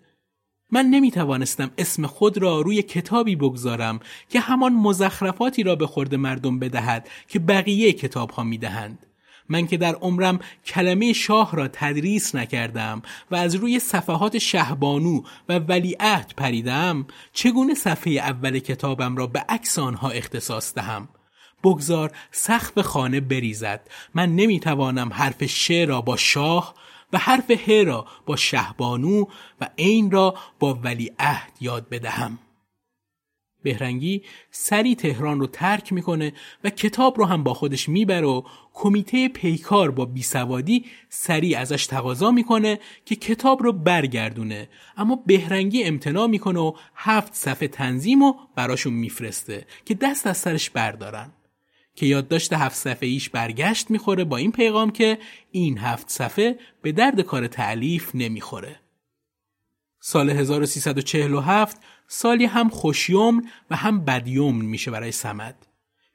من 0.72 0.86
نمی 0.86 1.12
توانستم 1.12 1.72
اسم 1.78 2.08
خود 2.08 2.38
را 2.38 2.62
روی 2.62 2.82
کتابی 2.82 3.36
بگذارم 3.36 4.00
که 4.30 4.40
همان 4.40 4.74
مزخرفاتی 4.74 5.64
را 5.64 5.76
به 5.76 5.88
خورد 5.88 6.16
مردم 6.16 6.60
بدهد 6.60 7.10
که 7.28 7.40
بقیه 7.40 7.94
کتاب 7.94 8.32
ها 8.32 8.44
می 8.44 8.58
دهند. 8.58 9.06
من 9.50 9.68
که 9.68 9.78
در 9.78 9.96
عمرم 9.96 10.40
کلمه 10.66 11.14
شاه 11.14 11.56
را 11.56 11.68
تدریس 11.68 12.36
نکردم 12.36 13.02
و 13.32 13.36
از 13.36 13.56
روی 13.56 13.80
صفحات 13.80 14.38
شهبانو 14.38 15.22
و 15.50 15.60
ولیعهد 15.60 16.34
پریدم 16.38 17.06
چگونه 17.34 17.74
صفحه 17.74 18.14
اول 18.14 18.60
کتابم 18.60 19.16
را 19.16 19.28
به 19.28 19.46
عکس 19.50 19.80
آنها 19.80 20.10
اختصاص 20.10 20.74
دهم 20.74 21.10
بگذار 21.64 22.12
سقف 22.32 22.80
خانه 22.80 23.20
بریزد 23.20 23.90
من 24.14 24.36
نمی‌توانم 24.36 25.14
حرف 25.14 25.46
ش 25.46 25.72
را 25.72 26.02
با 26.02 26.18
شاه 26.18 26.74
و 27.14 27.18
حرف 27.18 27.52
ه 27.52 27.84
را 27.84 28.06
با 28.26 28.36
شهبانو 28.36 29.26
و 29.62 29.70
عین 29.78 30.12
را 30.12 30.36
با 30.60 30.74
ولی 30.74 31.12
عهد 31.20 31.54
یاد 31.62 31.90
بدهم. 31.90 32.40
بهرنگی 33.64 34.24
سری 34.52 34.96
تهران 34.96 35.40
رو 35.40 35.48
ترک 35.48 35.94
می‌کنه 35.94 36.34
و 36.64 36.70
کتاب 36.70 37.18
رو 37.18 37.26
هم 37.26 37.44
با 37.44 37.54
خودش 37.54 37.90
می‌بره 37.90 38.28
و 38.28 38.42
کمیته 38.74 39.28
پیکار 39.28 39.92
با 39.92 40.06
بیسوادی 40.06 40.86
سری 41.10 41.56
ازش 41.56 41.86
تقاضا 41.86 42.32
می‌کنه 42.32 42.80
که 43.06 43.16
کتاب 43.16 43.64
رو 43.64 43.74
برگردونه. 43.74 44.70
اما 44.98 45.24
بهرنگی 45.26 45.84
امتناع 45.84 46.28
می‌کنه 46.28 46.60
و 46.60 46.74
هفت 46.96 47.34
صفحه 47.34 47.68
تنظیم 47.68 48.24
و 48.24 48.34
براشون 48.56 48.94
میفرسته 48.94 49.66
که 49.86 49.94
دست 49.94 50.28
از 50.28 50.38
سرش 50.38 50.70
بردارن. 50.70 51.32
که 52.00 52.06
یادداشت 52.06 52.54
هفت 52.54 52.76
صفحه 52.76 53.10
ایش 53.10 53.30
برگشت 53.30 53.92
می‌خوره 53.92 54.24
با 54.24 54.38
این 54.38 54.52
پیغام 54.52 54.92
که 54.92 55.18
این 55.52 55.78
هفت 55.78 56.10
صفحه 56.10 56.60
به 56.82 56.92
درد 56.92 57.22
کار 57.22 57.48
تعلیف 57.48 58.12
نمی‌خوره. 58.14 58.80
سال 60.00 60.30
1347 60.30 61.78
سالی 62.08 62.46
هم 62.46 62.70
خوشیوم 62.70 63.42
و 63.70 63.76
هم 63.76 64.06
بدیوم 64.06 64.66
میشه 64.66 64.92
برای 64.92 65.12
سمد. 65.12 65.68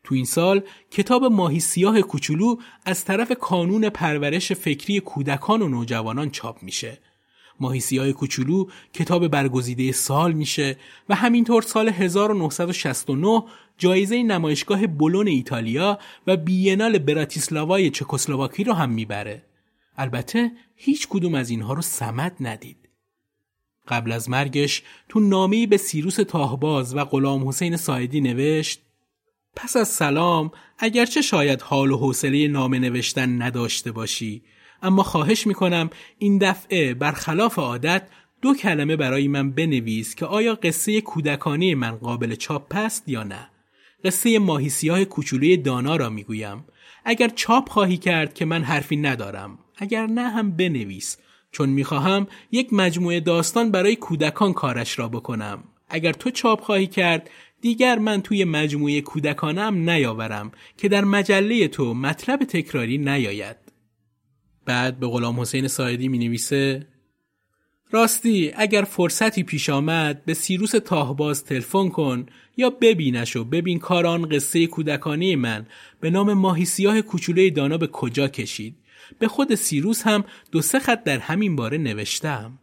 تو 0.04 0.14
این 0.14 0.24
سال 0.24 0.62
کتاب 0.90 1.24
ماهی 1.24 1.60
سیاه 1.60 2.00
کوچولو 2.00 2.56
از 2.84 3.04
طرف 3.04 3.32
کانون 3.32 3.88
پرورش 3.88 4.52
فکری 4.52 5.00
کودکان 5.00 5.62
و 5.62 5.68
نوجوانان 5.68 6.30
چاپ 6.30 6.62
میشه. 6.62 6.98
ماهی 7.60 7.80
سیاه 7.80 8.12
کوچولو 8.12 8.66
کتاب 8.92 9.28
برگزیده 9.28 9.92
سال 9.92 10.32
میشه 10.32 10.76
و 11.08 11.14
همینطور 11.14 11.62
سال 11.62 11.88
1969 11.88 13.44
جایزه 13.78 14.22
نمایشگاه 14.22 14.86
بولون 14.86 15.28
ایتالیا 15.28 15.98
و 16.26 16.36
بینال 16.36 16.98
براتیسلاوای 16.98 17.90
چکسلواکی 17.90 18.64
رو 18.64 18.72
هم 18.72 18.90
می‌بره. 18.90 19.42
البته 19.96 20.52
هیچ 20.76 21.08
کدوم 21.08 21.34
از 21.34 21.50
اینها 21.50 21.72
رو 21.72 21.82
سمت 21.82 22.36
ندید. 22.40 22.88
قبل 23.88 24.12
از 24.12 24.30
مرگش 24.30 24.82
تو 25.08 25.20
نامه‌ای 25.20 25.66
به 25.66 25.76
سیروس 25.76 26.16
تاهباز 26.16 26.96
و 26.96 27.04
غلام 27.04 27.48
حسین 27.48 27.76
سایدی 27.76 28.20
نوشت 28.20 28.80
پس 29.56 29.76
از 29.76 29.88
سلام 29.88 30.50
اگرچه 30.78 31.22
شاید 31.22 31.62
حال 31.62 31.90
و 31.90 31.96
حوصله 31.96 32.48
نامه 32.48 32.78
نوشتن 32.78 33.42
نداشته 33.42 33.92
باشی 33.92 34.42
اما 34.84 35.02
خواهش 35.02 35.46
می‌کنم 35.46 35.90
این 36.18 36.38
دفعه 36.38 36.94
برخلاف 36.94 37.58
عادت 37.58 38.02
دو 38.42 38.54
کلمه 38.54 38.96
برای 38.96 39.28
من 39.28 39.50
بنویس 39.50 40.14
که 40.14 40.26
آیا 40.26 40.54
قصه 40.54 41.00
کودکانه 41.00 41.74
من 41.74 41.90
قابل 41.90 42.34
چاپ 42.34 42.72
است 42.76 43.08
یا 43.08 43.22
نه. 43.22 43.50
قصه 44.04 44.38
ماهی 44.38 44.68
سیاه 44.68 45.04
کوچولوی 45.04 45.56
دانا 45.56 45.96
را 45.96 46.10
می‌گویم. 46.10 46.64
اگر 47.04 47.28
چاپ 47.28 47.68
خواهی 47.68 47.96
کرد 47.96 48.34
که 48.34 48.44
من 48.44 48.62
حرفی 48.62 48.96
ندارم 48.96 49.58
اگر 49.76 50.06
نه 50.06 50.28
هم 50.28 50.50
بنویس 50.56 51.16
چون 51.52 51.68
می‌خواهم 51.68 52.26
یک 52.52 52.72
مجموعه 52.72 53.20
داستان 53.20 53.70
برای 53.70 53.96
کودکان 53.96 54.52
کارش 54.52 54.98
را 54.98 55.08
بکنم. 55.08 55.64
اگر 55.88 56.12
تو 56.12 56.30
چاپ 56.30 56.60
خواهی 56.60 56.86
کرد 56.86 57.30
دیگر 57.60 57.98
من 57.98 58.22
توی 58.22 58.44
مجموعه 58.44 59.00
کودکانم 59.00 59.90
نیاورم 59.90 60.52
که 60.76 60.88
در 60.88 61.04
مجله 61.04 61.68
تو 61.68 61.94
مطلب 61.94 62.44
تکراری 62.44 62.98
نیاید. 62.98 63.63
بعد 64.64 64.98
به 64.98 65.06
غلام 65.06 65.40
حسین 65.40 65.68
سایدی 65.68 66.08
می 66.08 66.18
نویسه 66.18 66.86
راستی 67.90 68.52
اگر 68.56 68.82
فرصتی 68.82 69.42
پیش 69.42 69.70
آمد 69.70 70.24
به 70.24 70.34
سیروس 70.34 70.70
تاهباز 70.70 71.44
تلفن 71.44 71.88
کن 71.88 72.26
یا 72.56 72.70
ببینش 72.70 73.36
و 73.36 73.44
ببین 73.44 73.78
کاران 73.78 74.28
قصه 74.28 74.66
کودکانه 74.66 75.36
من. 75.36 75.66
به 76.00 76.10
نام 76.10 76.32
ماهی 76.32 76.64
سیاه 76.64 77.02
کوچوله 77.02 77.50
دانا 77.50 77.78
به 77.78 77.86
کجا 77.86 78.28
کشید؟ 78.28 78.76
به 79.18 79.28
خود 79.28 79.54
سیروس 79.54 80.02
هم 80.02 80.24
دو 80.52 80.62
سه 80.62 80.78
خط 80.78 81.04
در 81.04 81.18
همین 81.18 81.56
باره 81.56 81.78
نوشتم. 81.78 82.58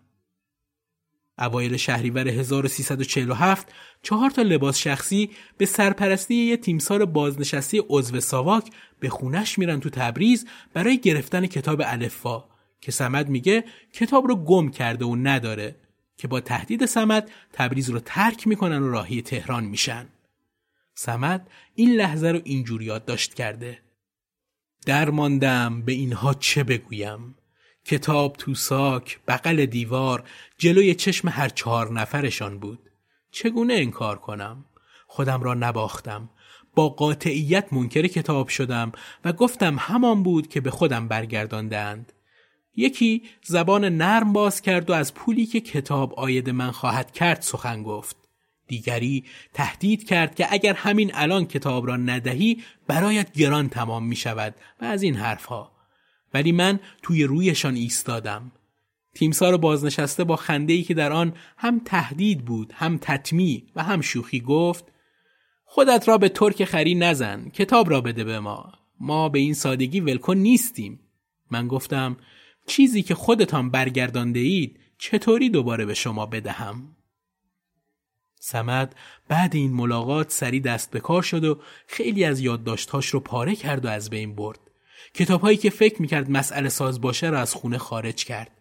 اوایل 1.40 1.78
شهریور 1.78 2.28
1347 2.28 3.74
چهار 4.02 4.30
تا 4.30 4.42
لباس 4.42 4.78
شخصی 4.78 5.30
به 5.58 5.66
سرپرستی 5.66 6.36
یه 6.36 6.58
تیمسار 6.58 7.06
بازنشستی 7.06 7.82
عضو 7.90 8.20
ساواک 8.20 8.72
به 9.00 9.10
خونش 9.10 9.60
میرن 9.60 9.80
تو 9.80 9.90
تبریز 9.90 10.48
برای 10.74 11.00
گرفتن 11.00 11.48
کتاب 11.48 11.82
الفا 11.86 12.44
که 12.82 12.92
سمد 12.92 13.30
میگه 13.30 13.64
کتاب 13.94 14.28
رو 14.28 14.36
گم 14.36 14.70
کرده 14.70 15.06
و 15.06 15.16
نداره 15.16 15.76
که 16.18 16.28
با 16.28 16.40
تهدید 16.40 16.86
سمد 16.86 17.32
تبریز 17.54 17.90
رو 17.90 18.00
ترک 18.00 18.48
می‌کنن 18.48 18.84
و 18.84 18.92
راهی 18.92 19.22
تهران 19.22 19.64
میشن. 19.64 20.08
سمد 20.94 21.50
این 21.76 21.92
لحظه 21.96 22.28
رو 22.28 22.42
اینجوری 22.44 22.86
یادداشت 22.86 23.34
کرده. 23.34 23.80
درماندم 24.86 25.82
به 25.82 25.92
اینها 25.92 26.34
چه 26.34 26.64
بگویم؟ 26.64 27.36
کتاب 27.86 28.36
تو 28.38 28.56
ساک 28.56 29.20
بغل 29.28 29.66
دیوار 29.66 30.24
جلوی 30.58 30.96
چشم 30.96 31.30
هر 31.30 31.50
چهار 31.50 31.92
نفرشان 31.92 32.60
بود. 32.60 32.80
چگونه 33.32 33.74
انکار 33.74 34.20
کنم؟ 34.20 34.66
خودم 35.08 35.44
را 35.44 35.54
نباختم. 35.54 36.30
با 36.76 36.90
قاطعیت 36.90 37.74
منکر 37.74 38.08
کتاب 38.08 38.48
شدم 38.48 38.92
و 39.26 39.34
گفتم 39.34 39.76
همان 39.80 40.24
بود 40.24 40.48
که 40.48 40.62
به 40.62 40.72
خودم 40.72 41.08
برگرداندند. 41.08 42.14
یکی 42.76 43.24
زبان 43.44 43.86
نرم 43.86 44.34
باز 44.34 44.62
کرد 44.62 44.90
و 44.90 44.94
از 44.94 45.14
پولی 45.14 45.46
که 45.46 45.62
کتاب 45.62 46.14
آید 46.14 46.50
من 46.50 46.72
خواهد 46.72 47.12
کرد 47.12 47.42
سخن 47.42 47.84
گفت. 47.84 48.16
دیگری 48.68 49.26
تهدید 49.54 50.08
کرد 50.08 50.36
که 50.36 50.48
اگر 50.50 50.74
همین 50.74 51.12
الان 51.14 51.46
کتاب 51.46 51.88
را 51.88 51.98
ندهی 51.98 52.64
برایت 52.88 53.32
گران 53.32 53.70
تمام 53.70 54.06
می 54.06 54.16
شود 54.16 54.56
و 54.82 54.86
از 54.86 55.04
این 55.04 55.16
حرفها. 55.16 55.71
ولی 56.34 56.52
من 56.52 56.80
توی 57.02 57.24
رویشان 57.24 57.76
ایستادم. 57.76 58.52
تیمسار 59.14 59.58
بازنشسته 59.58 60.24
با 60.24 60.36
خنده 60.36 60.82
که 60.82 60.94
در 60.94 61.12
آن 61.14 61.34
هم 61.58 61.82
تهدید 61.86 62.46
بود 62.46 62.74
هم 62.76 62.98
تطمی 63.02 63.64
و 63.76 63.84
هم 63.84 64.02
شوخی 64.02 64.40
گفت 64.40 64.86
خودت 65.66 66.08
را 66.08 66.18
به 66.18 66.30
ترک 66.30 66.66
خری 66.66 66.96
نزن 66.96 67.50
کتاب 67.50 67.90
را 67.90 68.02
بده 68.02 68.24
به 68.24 68.40
ما. 68.40 68.72
ما 69.00 69.30
به 69.30 69.40
این 69.40 69.54
سادگی 69.54 70.00
ولکن 70.00 70.38
نیستیم. 70.38 71.00
من 71.52 71.68
گفتم 71.68 72.18
چیزی 72.68 73.02
که 73.02 73.16
خودتان 73.16 73.70
برگردانده 73.70 74.40
اید 74.40 74.80
چطوری 74.98 75.50
دوباره 75.50 75.86
به 75.86 75.94
شما 75.94 76.26
بدهم؟ 76.26 76.96
سمد 78.40 78.96
بعد 79.28 79.56
این 79.56 79.74
ملاقات 79.74 80.32
سری 80.32 80.60
دست 80.60 80.92
به 80.92 81.00
کار 81.00 81.22
شد 81.22 81.44
و 81.44 81.60
خیلی 81.88 82.24
از 82.24 82.40
یادداشتهاش 82.40 83.08
رو 83.08 83.20
پاره 83.20 83.56
کرد 83.56 83.86
و 83.86 83.90
از 83.90 84.10
بین 84.10 84.36
برد. 84.36 84.71
کتابهایی 85.14 85.58
که 85.58 85.70
فکر 85.70 86.02
می‌کرد 86.02 86.32
مسئله 86.32 86.70
ساز 86.70 87.02
باشه 87.02 87.30
را 87.30 87.40
از 87.40 87.54
خونه 87.54 87.78
خارج 87.78 88.26
کرد 88.26 88.52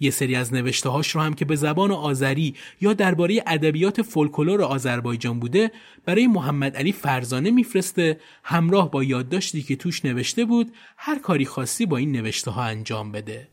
یه 0.00 0.10
سری 0.10 0.34
از 0.34 0.54
نوشته 0.54 0.88
هاش 0.88 1.10
رو 1.10 1.20
هم 1.20 1.34
که 1.34 1.44
به 1.44 1.56
زبان 1.56 1.90
آذری 1.90 2.54
یا 2.80 2.92
درباره 2.92 3.42
ادبیات 3.46 4.02
فولکلور 4.02 4.62
آذربایجان 4.62 5.40
بوده 5.40 5.70
برای 6.04 6.26
محمد 6.26 6.76
علی 6.76 6.92
فرزانه 6.92 7.50
میفرسته 7.50 8.20
همراه 8.44 8.90
با 8.90 9.04
یادداشتی 9.04 9.62
که 9.62 9.76
توش 9.76 10.04
نوشته 10.04 10.44
بود 10.44 10.72
هر 10.96 11.18
کاری 11.18 11.44
خاصی 11.44 11.86
با 11.86 11.96
این 11.96 12.12
نوشته 12.12 12.50
ها 12.50 12.62
انجام 12.62 13.12
بده. 13.12 13.48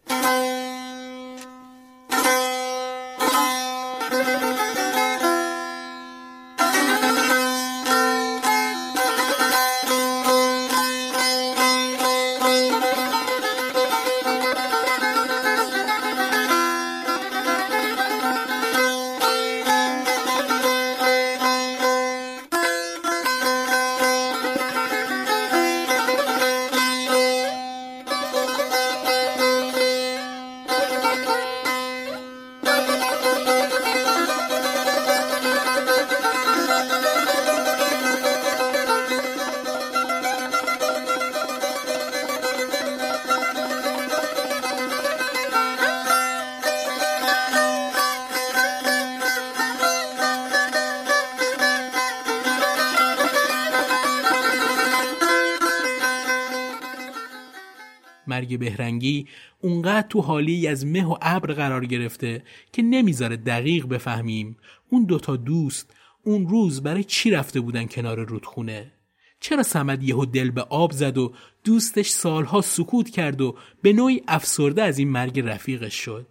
مرگ 58.45 58.59
بهرنگی 58.59 59.27
اونقدر 59.61 60.07
تو 60.07 60.21
حالی 60.21 60.67
از 60.67 60.85
مه 60.85 61.05
و 61.05 61.17
ابر 61.21 61.53
قرار 61.53 61.85
گرفته 61.85 62.43
که 62.73 62.81
نمی‌ذاره 62.81 63.37
دقیق 63.37 63.85
بفهمیم. 63.85 64.57
اون 64.89 65.03
دوتا 65.03 65.35
دوست 65.35 65.95
اون 66.23 66.47
روز 66.47 66.83
برای 66.83 67.03
چی 67.03 67.31
رفته 67.31 67.59
بودن 67.59 67.85
کنار 67.85 68.25
رودخونه؟ 68.25 68.91
چرا 69.39 69.63
سمد 69.63 70.03
یهو 70.03 70.25
دل 70.25 70.51
به 70.51 70.61
آب 70.61 70.91
زد 70.91 71.17
و 71.17 71.33
دوستش 71.63 72.09
سالها 72.09 72.61
سکوت 72.61 73.09
کرد 73.09 73.41
و 73.41 73.55
به 73.81 73.93
نوعی 73.93 74.21
افسرده 74.27 74.83
از 74.83 74.99
این 74.99 75.09
مرگ 75.09 75.39
رفیقش 75.39 75.93
شد؟ 75.93 76.27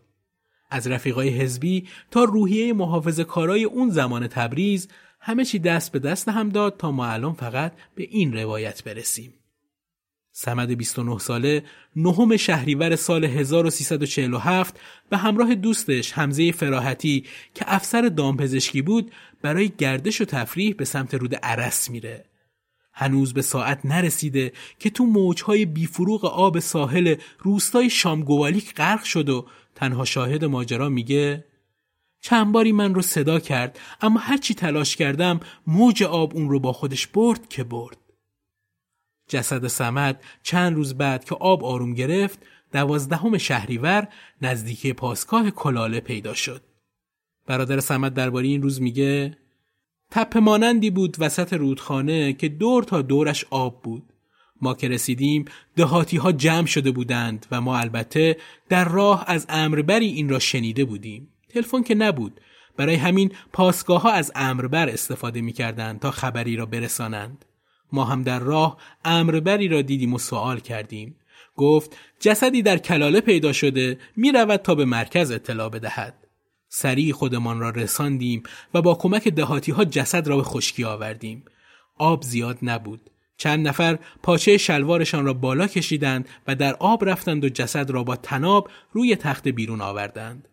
از 0.71 0.87
رفیقای 0.87 1.29
حزبی 1.29 1.89
تا 2.11 2.25
روحیه 2.25 2.73
محافظ 2.73 3.21
کارای 3.21 3.65
اون 3.65 3.91
زمان 3.91 4.27
تبریز 4.27 4.89
همه 5.21 5.45
چی 5.45 5.59
دست 5.59 5.93
به 5.93 5.99
دست 5.99 6.29
هم 6.29 6.49
داد 6.49 6.77
تا 6.77 6.91
ما 6.91 7.07
الان 7.07 7.33
فقط 7.33 7.73
به 7.95 8.03
این 8.11 8.33
روایت 8.33 8.85
برسیم. 8.85 9.33
سمد 10.37 10.73
29 10.73 11.19
ساله 11.19 11.63
نهم 11.97 12.37
شهریور 12.37 12.97
سال 12.97 13.25
1347 13.25 14.81
به 15.09 15.17
همراه 15.17 15.55
دوستش 15.55 16.13
حمزه 16.13 16.53
فراحتی 16.53 17.25
که 17.55 17.65
افسر 17.69 18.03
دامپزشکی 18.03 18.83
بود 18.83 19.13
برای 19.43 19.73
گردش 19.79 20.21
و 20.21 20.25
تفریح 20.25 20.75
به 20.75 20.85
سمت 20.85 21.15
رود 21.15 21.35
عرس 21.35 21.91
میره. 21.91 22.25
هنوز 22.93 23.35
به 23.35 23.43
ساعت 23.43 23.87
نرسیده 23.87 24.53
که 24.79 24.91
تو 24.91 25.05
موجهای 25.05 25.65
بیفروغ 25.65 26.25
آب 26.25 26.59
ساحل 26.59 27.15
روستای 27.39 27.91
شامگوالیک 27.91 28.75
غرق 28.75 29.03
شد 29.03 29.29
و 29.29 29.47
تنها 29.75 30.05
شاهد 30.05 30.45
ماجرا 30.45 30.89
میگه 30.89 31.45
چند 32.21 32.53
باری 32.53 32.73
من 32.73 32.95
رو 32.95 33.03
صدا 33.03 33.41
کرد 33.41 33.79
اما 34.01 34.21
هرچی 34.21 34.55
تلاش 34.55 34.97
کردم 34.97 35.41
موج 35.67 36.03
آب 36.03 36.35
اون 36.35 36.49
رو 36.49 36.61
با 36.61 36.73
خودش 36.73 37.07
برد 37.07 37.49
که 37.49 37.65
برد. 37.65 38.04
جسد 39.29 39.67
سمد 39.67 40.23
چند 40.43 40.77
روز 40.77 40.95
بعد 40.95 41.25
که 41.25 41.35
آب 41.35 41.65
آروم 41.65 41.95
گرفت 41.95 42.39
دوازدهم 42.73 43.39
شهریور 43.39 44.09
نزدیکی 44.43 44.93
پاسگاه 44.93 45.51
کلاله 45.51 46.01
پیدا 46.01 46.35
شد. 46.35 46.63
برادر 47.47 47.81
سمد 47.81 48.15
درباره 48.15 48.47
این 48.47 48.63
روز 48.63 48.83
میگه 48.83 49.37
تپه 50.11 50.41
مانندی 50.41 50.91
بود 50.91 51.17
وسط 51.19 51.53
رودخانه 51.53 52.33
که 52.33 52.49
دور 52.49 52.85
تا 52.85 53.03
دورش 53.03 53.45
آب 53.51 53.83
بود. 53.83 54.03
ما 54.61 54.75
که 54.75 54.89
رسیدیم 54.89 55.45
دهاتی 55.77 56.17
ها 56.17 56.33
جمع 56.33 56.67
شده 56.67 56.91
بودند 56.91 57.47
و 57.51 57.61
ما 57.61 57.79
البته 57.79 58.37
در 58.69 58.89
راه 58.89 59.25
از 59.27 59.47
امربری 59.49 60.07
این 60.07 60.29
را 60.29 60.39
شنیده 60.39 60.85
بودیم. 60.85 61.29
تلفن 61.49 61.83
که 61.83 61.95
نبود. 61.95 62.41
برای 62.77 62.95
همین 62.95 63.33
پاسگاه 63.53 64.03
ها 64.03 64.11
از 64.11 64.33
امربر 64.35 64.89
استفاده 64.89 65.41
می 65.41 65.53
کردند 65.53 66.01
تا 66.01 66.11
خبری 66.11 66.57
را 66.57 66.67
برسانند. 66.67 67.45
ما 67.95 68.05
هم 68.05 68.23
در 68.23 68.39
راه 68.39 68.77
امربری 69.05 69.69
را 69.69 69.83
دیدیم 69.83 70.15
و 70.15 70.19
سوال 70.19 70.61
کردیم. 70.61 71.17
گفت 71.57 71.97
جسدی 72.21 72.63
در 72.63 72.79
کلاله 72.79 73.21
پیدا 73.21 73.53
شده 73.53 73.99
می 74.17 74.33
رود 74.33 74.61
تا 74.61 74.75
به 74.75 74.85
مرکز 74.85 75.31
اطلاع 75.31 75.69
بدهد. 75.69 76.15
سریع 76.69 77.13
خودمان 77.13 77.61
را 77.61 77.71
رساندیم 77.71 78.43
و 78.75 78.83
با 78.83 78.95
کمک 78.95 79.29
دهاتی 79.29 79.73
ها 79.73 79.85
جسد 79.85 80.29
را 80.29 80.37
به 80.37 80.43
خشکی 80.43 80.85
آوردیم. 80.85 81.45
آب 81.99 82.23
زیاد 82.23 82.59
نبود. 82.63 83.11
چند 83.37 83.69
نفر 83.69 83.99
پاچه 84.23 84.59
شلوارشان 84.59 85.25
را 85.25 85.33
بالا 85.33 85.67
کشیدند 85.67 86.29
و 86.47 86.55
در 86.55 86.75
آب 86.75 87.09
رفتند 87.09 87.45
و 87.45 87.49
جسد 87.49 87.91
را 87.91 88.05
با 88.05 88.17
تناب 88.17 88.71
روی 88.93 89.17
تخت 89.17 89.49
بیرون 89.49 89.81
آوردند. 89.81 90.49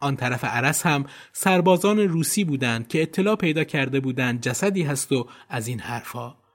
آن 0.00 0.16
طرف 0.16 0.44
عرس 0.44 0.86
هم 0.86 1.06
سربازان 1.32 1.98
روسی 1.98 2.44
بودند 2.44 2.88
که 2.88 3.02
اطلاع 3.02 3.36
پیدا 3.36 3.64
کرده 3.64 4.00
بودند 4.00 4.40
جسدی 4.40 4.82
هست 4.82 5.12
و 5.12 5.28
از 5.48 5.68
این 5.68 5.80
حرفها. 5.80 6.45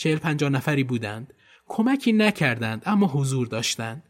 چهل 0.00 0.18
پنجاه 0.18 0.50
نفری 0.50 0.84
بودند. 0.84 1.34
کمکی 1.68 2.12
نکردند 2.12 2.82
اما 2.86 3.06
حضور 3.06 3.46
داشتند. 3.46 4.02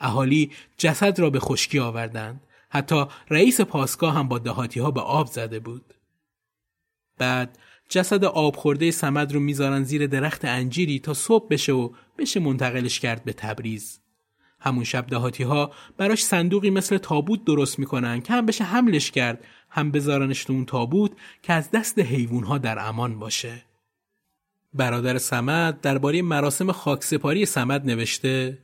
اهالی 0.00 0.50
جسد 0.78 1.20
را 1.20 1.30
به 1.30 1.40
خشکی 1.40 1.78
آوردند. 1.78 2.40
حتی 2.70 3.04
رئیس 3.30 3.60
پاسگاه 3.60 4.14
هم 4.14 4.28
با 4.28 4.38
دهاتی 4.38 4.80
ها 4.80 4.90
به 4.90 5.00
آب 5.00 5.26
زده 5.26 5.58
بود. 5.58 5.94
بعد 7.18 7.58
جسد 7.88 8.24
آب 8.24 8.56
خورده 8.56 8.90
سمد 8.90 9.32
رو 9.32 9.40
می‌ذارن 9.40 9.82
زیر 9.82 10.06
درخت 10.06 10.44
انجیری 10.44 10.98
تا 10.98 11.14
صبح 11.14 11.48
بشه 11.50 11.72
و 11.72 11.90
بشه 12.18 12.40
منتقلش 12.40 13.00
کرد 13.00 13.24
به 13.24 13.32
تبریز. 13.32 14.00
همون 14.60 14.84
شب 14.84 15.06
دهاتی 15.06 15.42
ها 15.42 15.72
براش 15.96 16.24
صندوقی 16.24 16.70
مثل 16.70 16.98
تابوت 16.98 17.44
درست 17.44 17.78
می‌کنن 17.78 18.20
که 18.20 18.32
هم 18.32 18.46
بشه 18.46 18.64
حملش 18.64 19.10
کرد 19.10 19.44
هم 19.70 19.90
بذارنش 19.90 20.44
تو 20.44 20.52
اون 20.52 20.64
تابوت 20.64 21.12
که 21.42 21.52
از 21.52 21.70
دست 21.70 21.98
حیوان 21.98 22.44
ها 22.44 22.58
در 22.58 22.88
امان 22.88 23.18
باشه. 23.18 23.65
برادر 24.76 25.18
سمد 25.18 25.80
درباره 25.80 26.22
مراسم 26.22 26.72
خاکسپاری 26.72 27.46
سمد 27.46 27.86
نوشته 27.86 28.58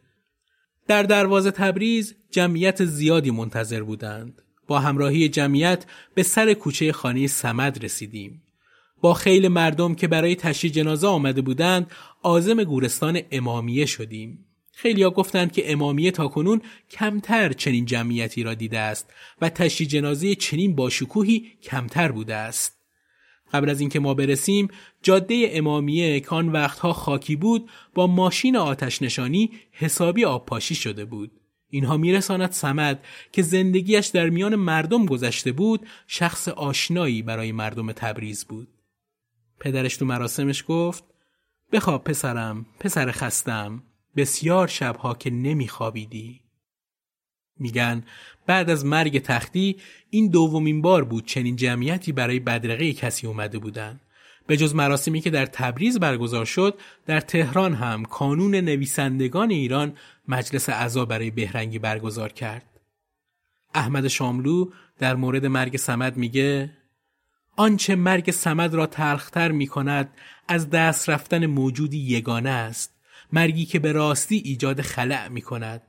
در 0.89 1.03
دروازه 1.03 1.51
تبریز 1.51 2.15
جمعیت 2.31 2.85
زیادی 2.85 3.31
منتظر 3.31 3.83
بودند. 3.83 4.43
با 4.67 4.79
همراهی 4.79 5.29
جمعیت 5.29 5.85
به 6.15 6.23
سر 6.23 6.55
کوچه 6.55 6.93
خانه 6.93 7.27
سمد 7.27 7.85
رسیدیم. 7.85 8.43
با 9.01 9.15
خیل 9.15 9.49
مردم 9.49 9.95
که 9.95 10.09
برای 10.09 10.37
تشییع 10.37 10.73
جنازه 10.73 11.07
آمده 11.07 11.43
بودند 11.43 11.91
آزم 12.23 12.65
گورستان 12.65 13.21
امامیه 13.31 13.87
شدیم. 13.87 14.47
خیلیا 14.73 15.11
گفتند 15.11 15.53
که 15.53 15.73
امامیه 15.73 16.11
تاکنون 16.11 16.61
کمتر 16.91 17.53
چنین 17.53 17.85
جمعیتی 17.85 18.43
را 18.43 18.55
دیده 18.55 18.79
است 18.79 19.11
و 19.41 19.49
تشییع 19.49 19.91
جنازه 19.91 20.35
چنین 20.35 20.75
باشکوهی 20.75 21.53
کمتر 21.63 22.13
بوده 22.13 22.35
است. 22.35 22.82
قبل 23.53 23.71
از 23.71 23.81
اینکه 23.81 24.01
ما 24.01 24.15
برسیم 24.15 24.69
جاده 25.03 25.49
امامیه 25.53 26.21
که 26.21 26.29
آن 26.29 26.49
وقتها 26.49 26.93
خاکی 26.93 27.37
بود 27.37 27.71
با 27.95 28.07
ماشین 28.07 28.57
آتش 28.57 29.03
نشانی 29.03 29.51
حسابی 29.73 30.25
آبپاشی 30.25 30.75
شده 30.75 31.05
بود. 31.05 31.31
اینها 31.69 31.97
میرساند 31.97 32.51
سمد 32.51 33.05
که 33.33 33.43
زندگیش 33.43 34.07
در 34.07 34.31
میان 34.31 34.55
مردم 34.55 35.07
گذشته 35.07 35.53
بود 35.53 35.87
شخص 36.07 36.49
آشنایی 36.49 37.23
برای 37.23 37.53
مردم 37.53 37.93
تبریز 37.93 38.45
بود. 38.45 38.69
پدرش 39.61 39.97
تو 39.97 40.05
مراسمش 40.05 40.65
گفت 40.69 41.05
بخواب 41.73 42.05
پسرم 42.05 42.67
پسر 42.81 43.11
خستم 43.11 43.83
بسیار 44.17 44.69
شبها 44.69 45.15
که 45.15 45.31
نمیخوابیدی 45.31 46.42
میگن. 47.59 48.03
بعد 48.47 48.71
از 48.71 48.85
مرگ 48.85 49.19
تختی 49.23 49.77
این 50.11 50.29
دومین 50.29 50.83
بار 50.83 51.05
بود 51.05 51.27
چنین 51.27 51.57
جمعیتی 51.57 52.13
برای 52.13 52.41
بدرقه 52.41 52.93
کسی 52.93 53.27
اومده 53.27 53.59
بودن. 53.59 54.01
به 54.47 54.57
جز 54.57 54.75
مراسمی 54.75 55.21
که 55.21 55.31
در 55.31 55.47
تبریز 55.47 55.99
برگزار 55.99 56.45
شد 56.45 56.79
در 57.07 57.21
تهران 57.21 57.75
هم 57.75 58.05
کانون 58.05 58.55
نویسندگان 58.55 59.51
ایران 59.51 59.97
مجلس 60.29 60.69
اعضا 60.69 61.05
برای 61.05 61.31
بهرنگی 61.31 61.79
برگزار 61.79 62.33
کرد. 62.33 62.81
احمد 63.75 64.09
شاملو 64.09 64.71
در 64.99 65.15
مورد 65.15 65.47
مرگ 65.47 65.77
سمد 65.77 66.17
میگه 66.17 66.71
آنچه 67.57 67.97
مرگ 67.97 68.31
سمد 68.31 68.75
را 68.75 68.87
تلختر 68.87 69.53
می 69.53 69.67
کند 69.67 70.11
از 70.49 70.71
دست 70.71 71.11
رفتن 71.11 71.47
موجودی 71.47 71.99
یگانه 71.99 72.51
است. 72.51 72.95
مرگی 73.33 73.65
که 73.65 73.79
به 73.79 73.93
راستی 73.93 74.43
ایجاد 74.45 74.81
خلع 74.81 75.29
می 75.29 75.43
کند 75.43 75.83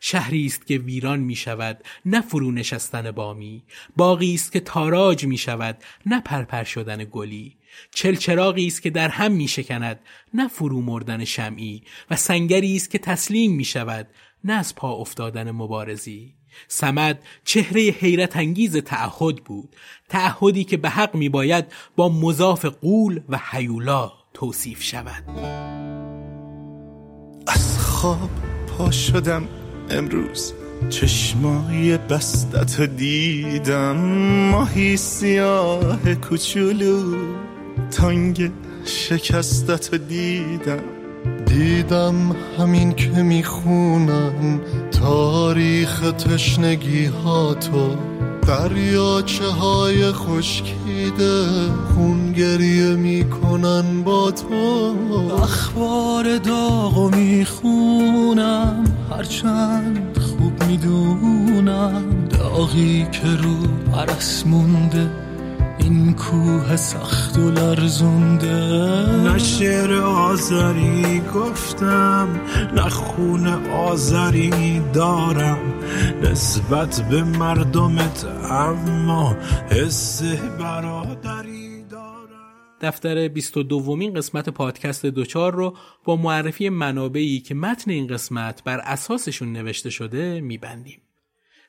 شهری 0.00 0.46
است 0.46 0.66
که 0.66 0.78
ویران 0.78 1.20
می 1.20 1.36
شود 1.36 1.84
نه 2.04 2.20
فرو 2.20 2.52
نشستن 2.52 3.10
بامی 3.10 3.62
باقی 3.96 4.34
است 4.34 4.52
که 4.52 4.60
تاراج 4.60 5.24
می 5.24 5.38
شود 5.38 5.78
نه 6.06 6.20
پرپر 6.20 6.64
شدن 6.64 7.04
گلی. 7.10 7.56
چلچراغی 7.94 8.66
است 8.66 8.82
که 8.82 8.90
در 8.90 9.08
هم 9.08 9.32
می 9.32 9.48
شکند 9.48 10.00
نه 10.34 10.48
فرو 10.48 10.80
مردن 10.80 11.24
شمعی. 11.24 11.82
و 12.10 12.16
سنگری 12.16 12.76
است 12.76 12.90
که 12.90 12.98
تسلیم 12.98 13.52
می 13.52 13.64
شود 13.64 14.08
نه 14.44 14.52
از 14.52 14.74
پا 14.74 14.92
افتادن 14.92 15.50
مبارزی. 15.50 16.34
سمد 16.68 17.22
چهره 17.44 17.80
حیرت 17.80 18.36
انگیز 18.36 18.76
تعهد 18.76 19.36
بود 19.36 19.76
تعهدی 20.08 20.64
که 20.64 20.76
به 20.76 20.90
حق 20.90 21.14
می 21.14 21.28
باید 21.28 21.64
با 21.96 22.08
مضاف 22.08 22.64
قول 22.64 23.20
و 23.28 23.40
حیولا 23.50 24.12
توصیف 24.34 24.82
شود. 24.82 25.24
از 27.46 27.78
خواب 27.78 28.30
پا 28.66 28.90
شدم. 28.90 29.48
امروز. 29.92 30.52
چشمای 30.90 31.98
بستت 31.98 32.80
دیدم. 32.80 33.96
ماهی 34.50 34.96
سیاه 34.96 36.14
کوچولو. 36.28 37.16
تنگ 37.90 38.50
شکستت 38.84 39.94
دیدم. 39.94 40.82
دیدم 41.46 42.36
همین 42.58 42.92
که 42.92 43.10
می‌خونم 43.10 44.60
تاریخ 44.90 46.00
تشنگی 46.00 47.04
ها 47.04 47.54
تو 47.54 47.96
دریاچه 48.48 49.44
های 49.44 50.12
خشکیده 50.12 51.46
خون 51.94 52.32
گریه 52.32 52.96
می‌کنن 52.96 54.02
با 54.02 54.30
تو. 54.30 54.96
اخبار 55.42 56.38
داغو 56.38 57.10
می‌خونم 57.16 58.81
هرچند 59.16 60.18
خوب 60.18 60.64
می‌دونم 60.64 62.02
داغی 62.30 63.06
که 63.12 63.28
رو 63.42 63.56
پرس 63.92 64.46
مونده 64.46 65.10
این 65.78 66.14
کوه 66.14 66.76
سخت 66.76 67.38
و 67.38 67.50
لرزونده. 67.50 68.56
نه 69.24 69.38
شعر 69.38 69.94
آذری 70.00 71.22
گفتم 71.34 72.28
نه 72.76 72.88
خون 72.88 73.46
آذری 73.72 74.82
دارم. 74.92 75.58
نسبت 76.22 77.00
به 77.10 77.22
مردمت 77.24 78.26
اما 78.50 79.36
حس 79.70 80.22
دارم 80.58 81.01
دفتر 82.82 83.28
22 83.28 83.62
دومین 83.62 84.14
قسمت 84.14 84.48
پادکست 84.48 85.06
دوچار 85.06 85.54
رو 85.54 85.76
با 86.04 86.16
معرفی 86.16 86.68
منابعی 86.68 87.40
که 87.40 87.54
متن 87.54 87.90
این 87.90 88.06
قسمت 88.06 88.64
بر 88.64 88.78
اساسشون 88.78 89.52
نوشته 89.52 89.90
شده 89.90 90.40
میبندیم. 90.40 91.02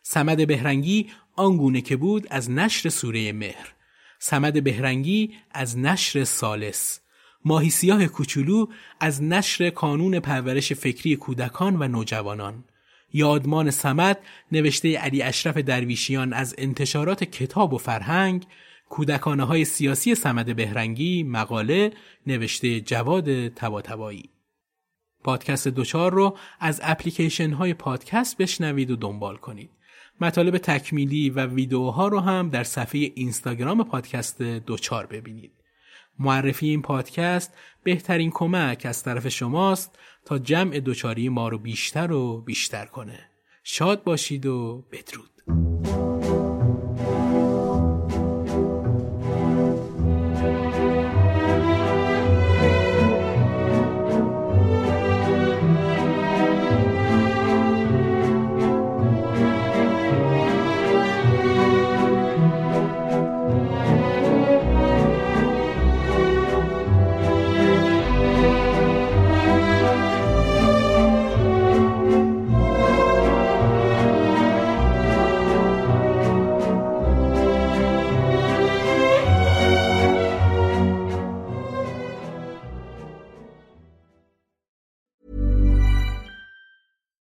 سمد 0.03 0.47
بهرنگی 0.47 1.09
آنگونه 1.35 1.81
که 1.81 1.95
بود 1.95 2.27
از 2.29 2.51
نشر 2.51 2.89
سوره 2.89 3.31
مهر. 3.31 3.73
سمد 4.19 4.63
بهرنگی 4.63 5.33
از 5.51 5.77
نشر 5.77 6.23
سالس 6.23 6.99
ماهی 7.45 7.69
سیاه 7.69 8.05
کوچولو 8.05 8.65
از 8.99 9.23
نشر 9.23 9.69
کانون 9.69 10.19
پرورش 10.19 10.73
فکری 10.73 11.15
کودکان 11.15 11.75
و 11.75 11.87
نوجوانان. 11.87 12.63
یادمان 13.13 13.71
سمد 13.71 14.19
نوشته 14.51 14.97
علی 14.97 15.21
اشرف 15.21 15.57
درویشیان 15.57 16.33
از 16.33 16.55
انتشارات 16.57 17.23
کتاب 17.23 17.73
و 17.73 17.77
فرهنگ 17.77 18.45
کودکانه 18.93 19.43
های 19.43 19.65
سیاسی 19.65 20.15
سمد 20.15 20.55
بهرنگی 20.55 21.23
مقاله 21.23 21.91
نوشته 22.27 22.81
جواد 22.81 23.47
تباتبایی 23.47 24.29
پادکست 25.23 25.67
دوچار 25.67 26.13
رو 26.13 26.37
از 26.59 26.81
اپلیکیشن 26.83 27.51
های 27.51 27.73
پادکست 27.73 28.37
بشنوید 28.37 28.91
و 28.91 28.95
دنبال 28.95 29.37
کنید 29.37 29.69
مطالب 30.21 30.57
تکمیلی 30.57 31.29
و 31.29 31.45
ویدیوها 31.45 32.07
رو 32.07 32.19
هم 32.19 32.49
در 32.49 32.63
صفحه 32.63 33.11
اینستاگرام 33.15 33.83
پادکست 33.83 34.41
دوچار 34.41 35.05
ببینید. 35.05 35.51
معرفی 36.19 36.67
این 36.67 36.81
پادکست 36.81 37.53
بهترین 37.83 38.31
کمک 38.31 38.85
از 38.85 39.03
طرف 39.03 39.27
شماست 39.27 39.99
تا 40.25 40.39
جمع 40.39 40.79
دوچاری 40.79 41.29
ما 41.29 41.47
رو 41.47 41.57
بیشتر 41.57 42.11
و 42.11 42.41
بیشتر 42.41 42.85
کنه. 42.85 43.19
شاد 43.63 44.03
باشید 44.03 44.45
و 44.45 44.85
بدرود. 44.91 45.32